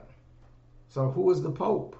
[0.88, 1.96] So who is the Pope?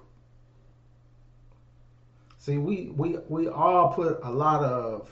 [2.37, 5.09] See, we we we all put a lot of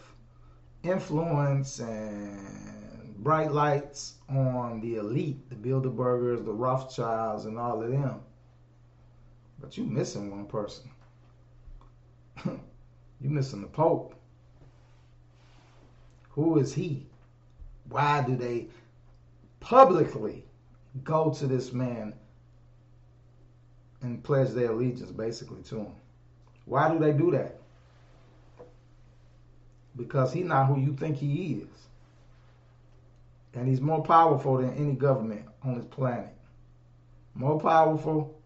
[0.84, 8.20] influence and bright lights on the elite, the Bilderbergers, the Rothschilds, and all of them.
[9.60, 10.90] But you missing one person.
[12.46, 12.60] you
[13.30, 14.16] missing the Pope.
[16.32, 17.06] Who is he?
[17.90, 18.68] Why do they
[19.60, 20.44] publicly
[21.04, 22.14] go to this man
[24.02, 25.92] and pledge their allegiance basically to him?
[26.66, 27.60] Why do they do that?
[29.96, 31.68] Because he's not who you think he is.
[33.54, 36.34] And he's more powerful than any government on this planet.
[37.36, 38.40] More powerful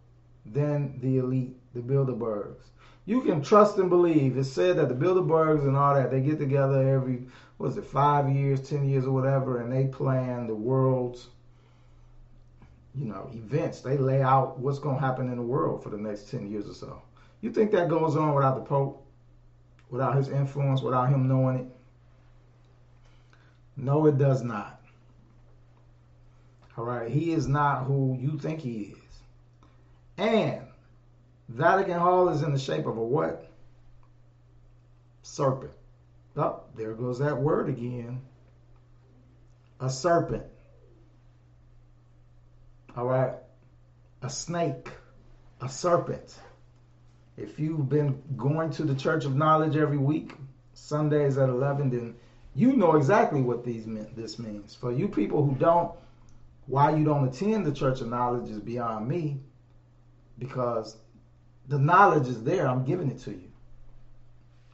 [0.45, 2.63] than the elite, the Bilderbergs.
[3.05, 4.37] You can trust and believe.
[4.37, 7.27] It's said that the Bilderbergs and all that, they get together every
[7.57, 11.29] was it five years, ten years, or whatever, and they plan the world's
[12.97, 13.81] you know events.
[13.81, 16.69] They lay out what's going to happen in the world for the next ten years
[16.69, 17.01] or so.
[17.41, 19.05] You think that goes on without the Pope,
[19.89, 21.67] without his influence, without him knowing it?
[23.77, 24.81] No, it does not.
[26.77, 28.97] All right, he is not who you think he is.
[30.17, 30.61] And
[31.49, 33.49] Vatican Hall is in the shape of a what?
[35.23, 35.71] Serpent.
[36.37, 38.21] Oh, there goes that word again.
[39.79, 40.43] A serpent.
[42.95, 43.33] All right.
[44.21, 44.89] a snake,
[45.61, 46.39] a serpent.
[47.37, 50.33] If you've been going to the Church of Knowledge every week,
[50.73, 52.15] Sundays at 11, then
[52.55, 53.85] you know exactly what these
[54.15, 54.75] this means.
[54.75, 55.91] For you people who don't,
[56.67, 59.41] why you don't attend the Church of Knowledge is beyond me
[60.39, 60.95] because
[61.67, 62.67] the knowledge is there.
[62.67, 63.51] I'm giving it to you.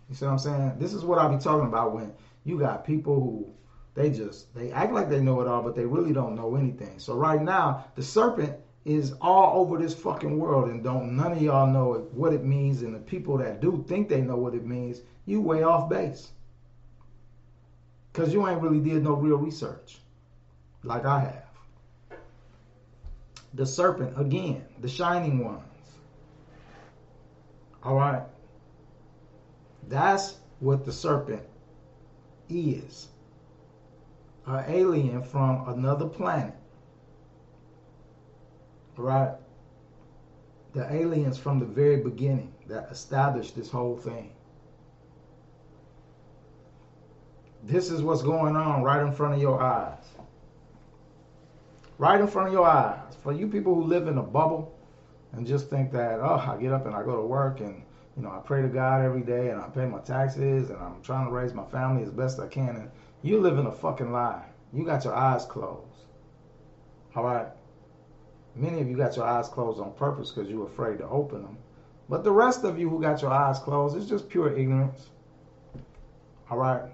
[0.10, 0.74] You see what I'm saying?
[0.78, 2.14] This is what I'll be talking about when
[2.44, 3.54] you got people who
[3.94, 6.98] they just they act like they know it all, but they really don't know anything.
[6.98, 11.42] So right now, the serpent is all over this fucking world, and don't none of
[11.42, 12.84] y'all know what it means.
[12.84, 16.32] And the people that do think they know what it means, you way off base,
[18.14, 20.00] cause you ain't really did no real research,
[20.84, 22.18] like I have.
[23.54, 25.66] The serpent again, the shining ones.
[27.84, 28.24] All right,
[29.90, 31.42] that's what the serpent
[32.48, 33.11] is
[34.56, 36.54] an alien from another planet.
[38.98, 39.34] Right?
[40.74, 44.32] The aliens from the very beginning that established this whole thing.
[47.64, 50.04] This is what's going on right in front of your eyes.
[51.98, 53.16] Right in front of your eyes.
[53.22, 54.76] For you people who live in a bubble
[55.34, 57.84] and just think that, oh, I get up and I go to work and
[58.18, 61.02] you know, I pray to God every day and I pay my taxes and I'm
[61.02, 62.70] trying to raise my family as best I can.
[62.70, 62.92] And
[63.22, 64.46] you live in a fucking lie.
[64.74, 65.88] You got your eyes closed.
[67.16, 67.48] All right.
[68.56, 71.58] Many of you got your eyes closed on purpose because you're afraid to open them.
[72.10, 75.10] But the rest of you who got your eyes closed, it's just pure ignorance.
[76.50, 76.92] All right.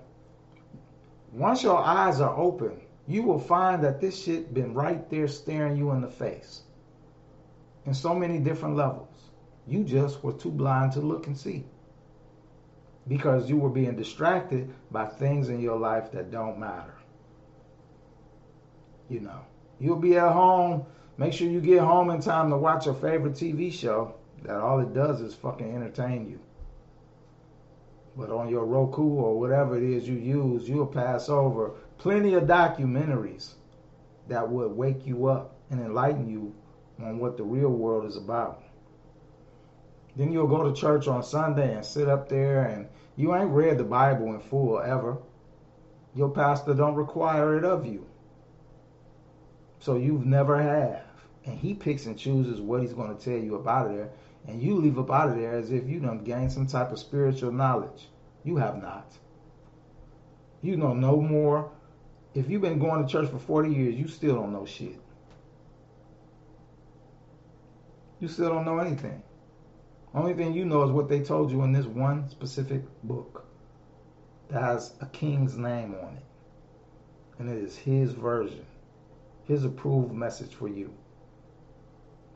[1.31, 5.77] Once your eyes are open, you will find that this shit been right there staring
[5.77, 6.63] you in the face
[7.85, 9.07] in so many different levels.
[9.65, 11.63] You just were too blind to look and see
[13.07, 16.93] because you were being distracted by things in your life that don't matter.
[19.09, 19.45] You know,
[19.79, 20.85] you'll be at home.
[21.17, 24.79] Make sure you get home in time to watch your favorite TV show that all
[24.79, 26.39] it does is fucking entertain you.
[28.15, 32.43] But on your Roku or whatever it is you use, you'll pass over plenty of
[32.43, 33.53] documentaries
[34.27, 36.53] that would wake you up and enlighten you
[36.99, 38.63] on what the real world is about.
[40.15, 42.87] Then you'll go to church on Sunday and sit up there and
[43.17, 45.17] you ain't read the Bible in full ever.
[46.13, 48.05] Your pastor don't require it of you.
[49.79, 51.03] So you've never have.
[51.45, 54.09] And he picks and chooses what he's going to tell you about it there.
[54.47, 56.99] And you leave up out of there as if you done gained some type of
[56.99, 58.07] spiritual knowledge.
[58.43, 59.11] You have not.
[60.61, 61.71] You know no more.
[62.33, 64.99] If you've been going to church for 40 years, you still don't know shit.
[68.19, 69.21] You still don't know anything.
[70.17, 73.45] Only thing you know is what they told you in this one specific book
[74.49, 76.23] that has a king's name on it.
[77.37, 78.65] And it is his version,
[79.45, 80.91] his approved message for you.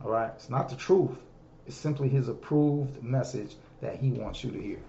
[0.04, 0.32] All right?
[0.36, 1.18] It's not the truth,
[1.66, 4.84] it's simply his approved message that he wants you to hear.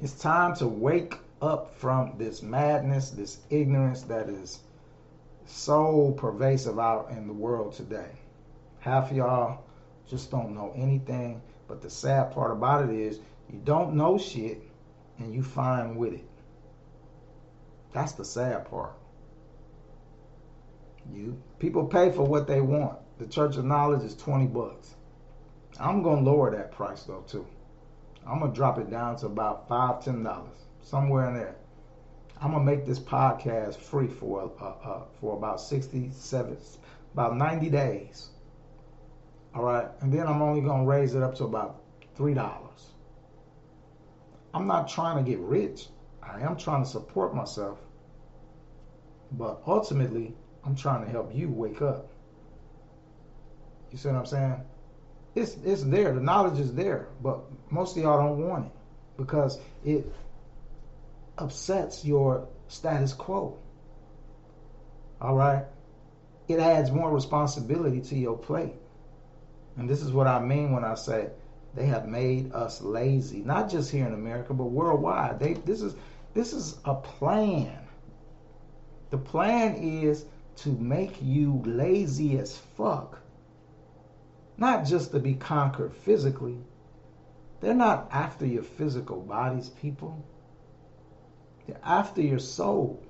[0.00, 4.58] It's time to wake up from this madness, this ignorance that is
[5.46, 8.10] so pervasive out in the world today.
[8.80, 9.64] Half of y'all
[10.08, 11.40] just don't know anything.
[11.66, 14.62] But the sad part about it is you don't know shit
[15.18, 16.28] and you fine with it.
[17.92, 18.92] That's the sad part.
[21.12, 22.98] You people pay for what they want.
[23.18, 24.94] The Church of Knowledge is 20 bucks.
[25.78, 27.46] I'm gonna lower that price though too.
[28.26, 31.56] I'm gonna drop it down to about five, ten dollars, somewhere in there.
[32.40, 36.56] I'm gonna make this podcast free for uh, uh, for about 67,
[37.12, 38.30] about 90 days.
[39.54, 39.88] All right.
[40.00, 41.82] And then I'm only going to raise it up to about
[42.16, 42.64] $3.
[44.52, 45.88] I'm not trying to get rich.
[46.22, 47.78] I am trying to support myself.
[49.32, 50.34] But ultimately,
[50.64, 52.10] I'm trying to help you wake up.
[53.90, 54.60] You see what I'm saying?
[55.34, 56.12] It's it's there.
[56.14, 57.40] The knowledge is there, but
[57.70, 58.72] most of y'all don't want it
[59.16, 60.12] because it
[61.38, 63.58] upsets your status quo.
[65.20, 65.64] All right?
[66.46, 68.74] It adds more responsibility to your plate.
[69.76, 71.30] And this is what I mean when I say
[71.74, 75.40] they have made us lazy, not just here in America, but worldwide.
[75.40, 75.94] They this is
[76.32, 77.78] this is a plan.
[79.10, 83.20] The plan is to make you lazy as fuck.
[84.56, 86.58] Not just to be conquered physically.
[87.60, 90.24] They're not after your physical bodies, people.
[91.66, 93.02] They're after your soul.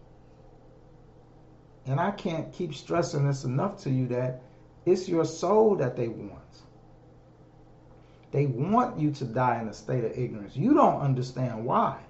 [1.87, 4.43] And I can't keep stressing this enough to you that
[4.87, 6.41] it's your soul that they want.
[8.33, 10.57] They want you to die in a state of ignorance.
[10.57, 12.01] You don't understand why.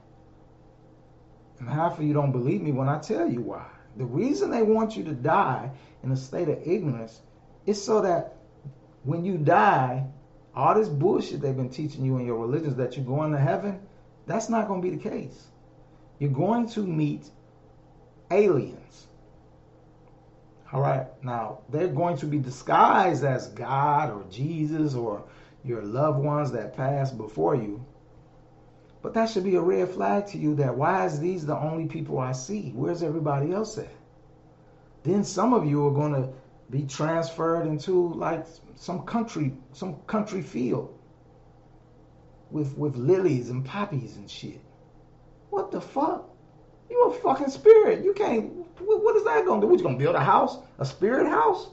[1.59, 3.67] And half of you don't believe me when I tell you why.
[3.97, 5.71] The reason they want you to die
[6.03, 7.21] in a state of ignorance
[7.67, 8.37] is so that
[9.05, 10.07] when you die,
[10.55, 13.81] all this bullshit they've been teaching you in your religions that you're going to heaven,
[14.27, 15.47] that's not going to be the case.
[16.19, 17.29] You're going to meet
[18.31, 19.07] aliens.
[20.75, 21.07] All right.
[21.23, 25.23] Now, they're going to be disguised as God or Jesus or
[25.63, 27.87] your loved ones that passed before you.
[29.01, 31.87] But that should be a red flag to you that why is these the only
[31.87, 32.73] people I see?
[32.75, 33.95] Where's everybody else at?
[35.05, 36.31] Then some of you are going to
[36.71, 38.45] be transferred into like
[38.75, 40.99] some country, some country field
[42.51, 44.61] with with lilies and poppies and shit.
[45.51, 46.29] What the fuck?
[46.91, 48.05] You a fucking spirit.
[48.05, 48.64] You can't.
[48.79, 49.67] What is that gonna do?
[49.67, 51.69] What you gonna build a house, a spirit house,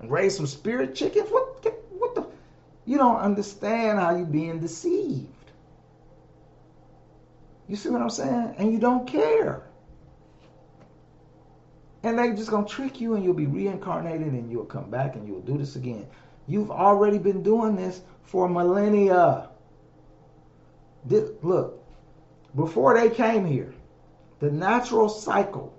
[0.00, 1.28] and raise some spirit chickens?
[1.30, 1.64] What?
[1.98, 2.26] What the?
[2.86, 5.28] You don't understand how you're being deceived.
[7.68, 8.54] You see what I'm saying?
[8.58, 9.62] And you don't care.
[12.02, 15.26] And they just gonna trick you and you'll be reincarnated and you'll come back and
[15.26, 16.06] you'll do this again.
[16.46, 19.48] You've already been doing this for millennia.
[21.06, 21.82] This, look,
[22.54, 23.72] before they came here,
[24.40, 25.72] the natural cycle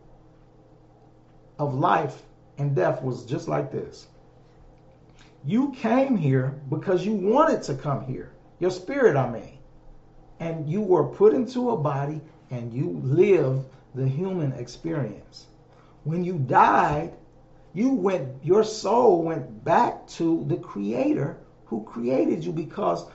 [1.59, 2.21] of life
[2.57, 4.07] and death was just like this.
[5.45, 8.31] You came here because you wanted to come here.
[8.59, 9.57] Your spirit, I mean.
[10.39, 15.45] And you were put into a body and you lived the human experience.
[16.03, 17.13] When you died,
[17.73, 23.05] you went your soul went back to the creator who created you because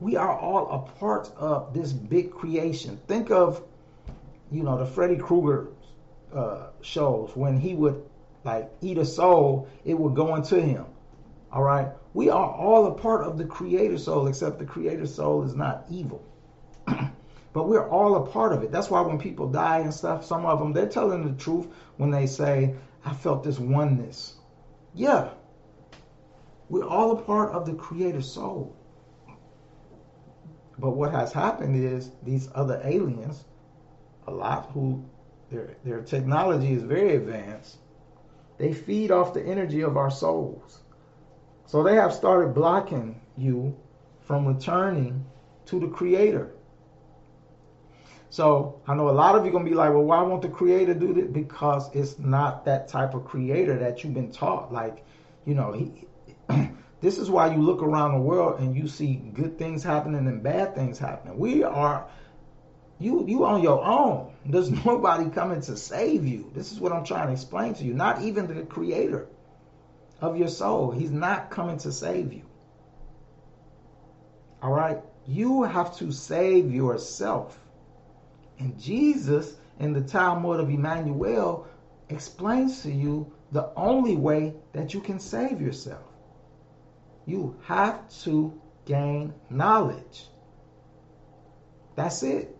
[0.00, 2.98] we are all a part of this big creation.
[3.06, 3.62] Think of
[4.50, 5.68] you know the Freddy Krueger
[6.34, 8.02] uh, shows when he would
[8.44, 10.86] like eat a soul, it would go into him.
[11.52, 15.44] All right, we are all a part of the Creator soul, except the Creator soul
[15.44, 16.24] is not evil.
[16.86, 18.72] but we're all a part of it.
[18.72, 21.66] That's why when people die and stuff, some of them they're telling the truth
[21.98, 22.74] when they say,
[23.04, 24.36] "I felt this oneness."
[24.94, 25.30] Yeah,
[26.68, 28.74] we're all a part of the Creator soul.
[30.78, 33.44] But what has happened is these other aliens,
[34.26, 35.04] a lot who
[35.52, 37.76] their their technology is very advanced,
[38.58, 40.80] they feed off the energy of our souls.
[41.66, 43.76] So they have started blocking you
[44.20, 45.24] from returning
[45.66, 46.52] to the creator.
[48.30, 50.94] So I know a lot of you gonna be like, well, why won't the creator
[50.94, 51.26] do this?
[51.26, 54.72] Because it's not that type of creator that you've been taught.
[54.72, 55.04] Like,
[55.44, 56.06] you know, he
[57.00, 60.42] this is why you look around the world and you see good things happening and
[60.42, 61.38] bad things happening.
[61.38, 62.08] We are
[63.02, 64.32] you you on your own.
[64.46, 66.50] There's nobody coming to save you.
[66.54, 67.94] This is what I'm trying to explain to you.
[67.94, 69.28] Not even the creator
[70.20, 70.90] of your soul.
[70.90, 72.42] He's not coming to save you.
[74.62, 74.98] All right?
[75.26, 77.58] You have to save yourself.
[78.58, 81.66] And Jesus in the Talmud of Emmanuel
[82.08, 86.04] explains to you the only way that you can save yourself.
[87.26, 90.26] You have to gain knowledge.
[91.96, 92.56] That's it.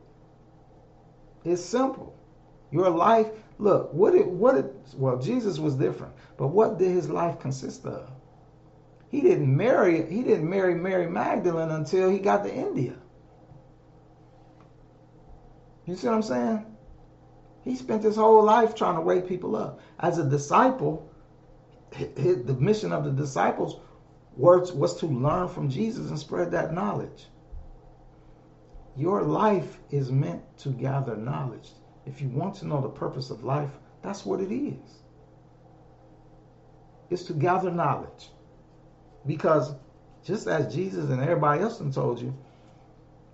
[1.44, 2.14] It's simple.
[2.70, 3.28] Your life,
[3.58, 7.84] look, what it what it well, Jesus was different, but what did his life consist
[7.84, 8.08] of?
[9.10, 12.94] He didn't marry he didn't marry Mary Magdalene until he got to India.
[15.84, 16.66] You see what I'm saying?
[17.64, 19.80] He spent his whole life trying to wake people up.
[19.98, 21.12] As a disciple,
[21.90, 23.80] the mission of the disciples
[24.36, 27.26] was, was to learn from Jesus and spread that knowledge.
[28.96, 31.70] Your life is meant to gather knowledge.
[32.06, 33.70] If you want to know the purpose of life,
[34.02, 35.02] that's what it is.
[37.10, 38.28] It's to gather knowledge.
[39.26, 39.74] Because
[40.24, 42.36] just as Jesus and everybody else told you,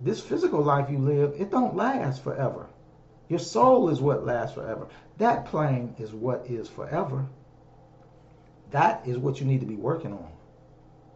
[0.01, 2.69] this physical life you live, it don't last forever.
[3.29, 4.89] Your soul is what lasts forever.
[5.19, 7.27] That plane is what is forever.
[8.71, 10.29] That is what you need to be working on.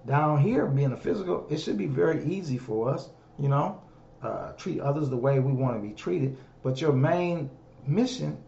[0.06, 3.81] Down here, being a physical, it should be very easy for us, you know,
[4.22, 6.36] uh, treat others the way we want to be treated.
[6.62, 7.50] But your main
[7.86, 8.38] mission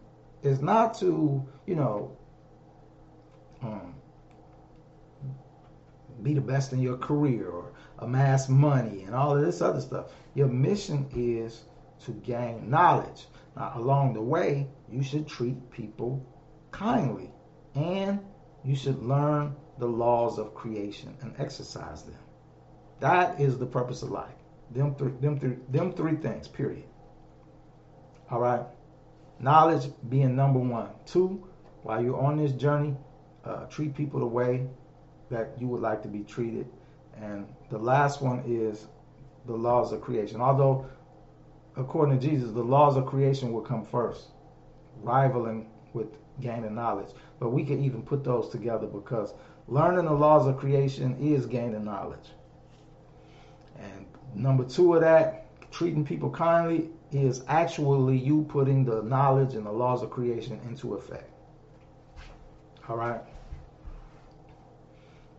[0.43, 2.17] is not to, you know,
[3.61, 3.95] um,
[6.23, 10.11] be the best in your career or amass money and all of this other stuff.
[10.33, 11.63] Your mission is
[12.05, 13.27] to gain knowledge.
[13.55, 16.25] Now, along the way, you should treat people
[16.71, 17.31] kindly
[17.73, 18.19] and
[18.63, 22.17] you should learn the laws of creation and exercise them.
[22.99, 24.33] That is the purpose of life.
[24.71, 26.47] Them three, them three, them three things.
[26.47, 26.83] Period.
[28.29, 28.61] All right.
[29.39, 30.89] Knowledge being number one.
[31.05, 31.47] Two,
[31.83, 32.95] while you're on this journey,
[33.43, 34.67] uh, treat people the way
[35.29, 36.67] that you would like to be treated.
[37.21, 38.87] And the last one is
[39.45, 40.41] the laws of creation.
[40.41, 40.85] Although,
[41.75, 44.27] according to Jesus, the laws of creation will come first,
[45.01, 46.07] rivaling with
[46.41, 47.09] gaining knowledge.
[47.39, 49.33] But we can even put those together because
[49.67, 52.29] learning the laws of creation is gaining knowledge.
[53.79, 54.05] And
[54.35, 59.71] number two of that, treating people kindly, is actually you putting the knowledge and the
[59.71, 61.29] laws of creation into effect.
[62.87, 63.21] All right.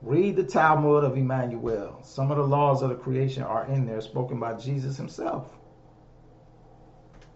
[0.02, 2.00] Read the Talmud of Emmanuel.
[2.02, 5.48] Some of the laws of the creation are in there, spoken by Jesus himself.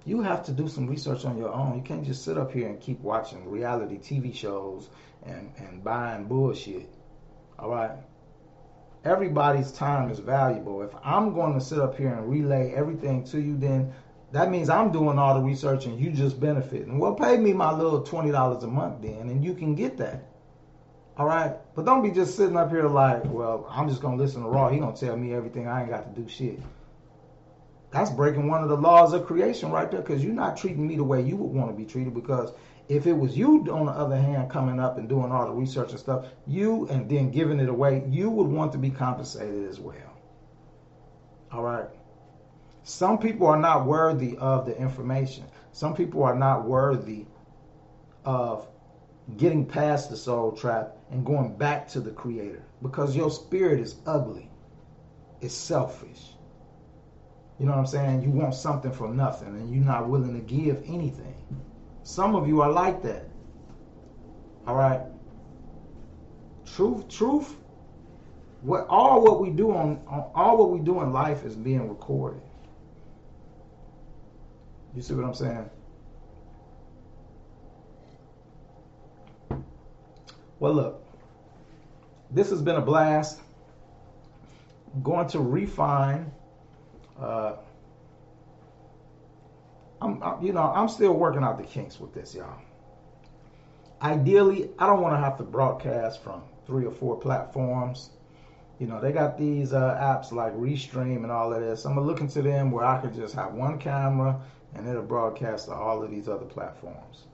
[0.05, 1.77] You have to do some research on your own.
[1.77, 4.89] You can't just sit up here and keep watching reality TV shows
[5.25, 6.89] and, and buying bullshit.
[7.59, 7.93] All right.
[9.05, 10.83] Everybody's time is valuable.
[10.83, 13.93] If I'm going to sit up here and relay everything to you, then
[14.33, 16.99] that means I'm doing all the research and you just benefiting.
[16.99, 20.27] Well, pay me my little twenty dollars a month then, and you can get that.
[21.17, 24.43] All right, but don't be just sitting up here like, well, I'm just gonna listen
[24.43, 24.69] to Raw.
[24.69, 25.67] He gonna tell me everything.
[25.67, 26.61] I ain't got to do shit.
[27.91, 30.97] That's breaking one of the laws of creation right there, because you're not treating me
[30.97, 32.15] the way you would want to be treated.
[32.15, 32.53] Because
[32.91, 35.91] if it was you, on the other hand, coming up and doing all the research
[35.91, 39.79] and stuff, you and then giving it away, you would want to be compensated as
[39.79, 40.19] well.
[41.53, 41.89] All right.
[42.83, 45.45] Some people are not worthy of the information.
[45.71, 47.27] Some people are not worthy
[48.25, 48.67] of
[49.37, 54.01] getting past the soul trap and going back to the creator because your spirit is
[54.05, 54.51] ugly.
[55.41, 56.35] It's selfish.
[57.61, 58.23] You know what I'm saying?
[58.23, 61.37] You want something for nothing and you're not willing to give anything.
[62.03, 63.29] Some of you are like that.
[64.67, 65.01] All right.
[66.65, 67.57] Truth, truth.
[68.63, 71.89] What all what we do on, on all what we do in life is being
[71.89, 72.43] recorded.
[74.95, 75.71] You see what I'm saying?
[80.59, 81.03] Well, look,
[82.31, 83.41] this has been a blast.
[84.95, 86.31] I'm going to refine.
[87.19, 87.57] Uh,
[90.03, 92.61] I'm, I, you know, I'm still working out the kinks with this, y'all.
[94.03, 98.11] Ideally, I don't want to have to broadcast from three or four platforms.
[98.79, 101.85] You know, they got these uh, apps like Restream and all of this.
[101.85, 104.41] I'm gonna look into them where I could just have one camera
[104.75, 107.25] and it'll broadcast to all of these other platforms.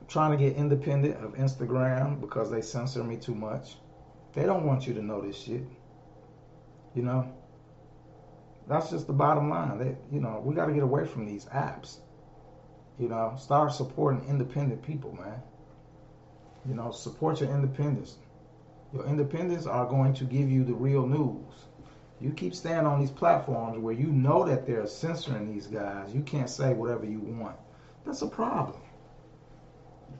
[0.00, 3.76] I'm trying to get independent of Instagram because they censor me too much.
[4.34, 5.64] They don't want you to know this shit.
[6.94, 7.32] You know?
[8.68, 9.78] That's just the bottom line.
[9.78, 11.98] That you know, we got to get away from these apps.
[12.98, 15.40] You know, start supporting independent people, man.
[16.68, 18.16] You know, support your independence.
[18.92, 21.66] Your independents are going to give you the real news.
[22.20, 26.12] You keep staying on these platforms where you know that they're censoring these guys.
[26.12, 27.56] You can't say whatever you want.
[28.04, 28.80] That's a problem.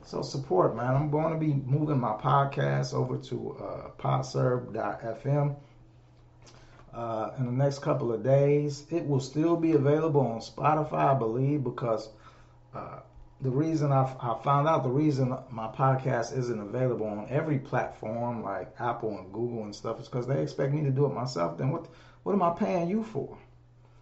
[0.03, 0.95] So support, man.
[0.95, 5.55] I'm going to be moving my podcast over to uh, podserve.fm
[6.93, 8.85] uh, in the next couple of days.
[8.89, 12.09] It will still be available on Spotify, I believe, because
[12.73, 12.99] uh,
[13.41, 18.43] the reason I, I found out the reason my podcast isn't available on every platform
[18.43, 21.57] like Apple and Google and stuff is because they expect me to do it myself.
[21.57, 21.87] Then what
[22.23, 23.37] what am I paying you for?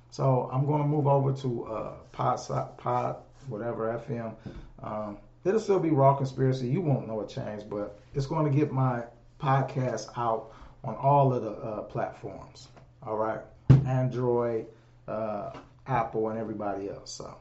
[0.10, 2.40] So I'm going to move over to uh, Pod
[2.78, 3.18] Pod
[3.48, 4.36] whatever FM.
[4.82, 6.68] Um, it'll still be Raw Conspiracy.
[6.68, 9.04] You won't know a change, but it's going to get my
[9.40, 10.52] podcast out
[10.84, 12.70] on all of the uh, platforms.
[13.04, 13.42] All right,
[13.86, 14.66] Android,
[15.08, 15.52] uh,
[15.86, 17.12] Apple, and everybody else.
[17.12, 17.38] So.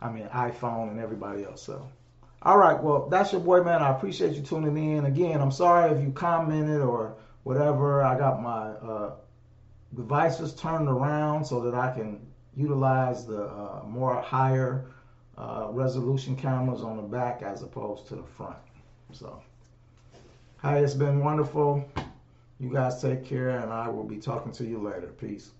[0.00, 1.62] I mean iPhone and everybody else.
[1.62, 1.88] So,
[2.42, 3.82] all right, well, that's your boy, man.
[3.82, 5.06] I appreciate you tuning in.
[5.06, 8.04] Again, I'm sorry if you commented or whatever.
[8.04, 9.14] I got my uh,
[9.96, 12.20] devices turned around so that I can
[12.56, 14.86] utilize the uh, more higher
[15.36, 18.56] uh, resolution cameras on the back as opposed to the front.
[19.12, 19.42] So,
[20.58, 21.90] hi, it's been wonderful.
[22.60, 25.08] You guys take care, and I will be talking to you later.
[25.08, 25.50] Peace.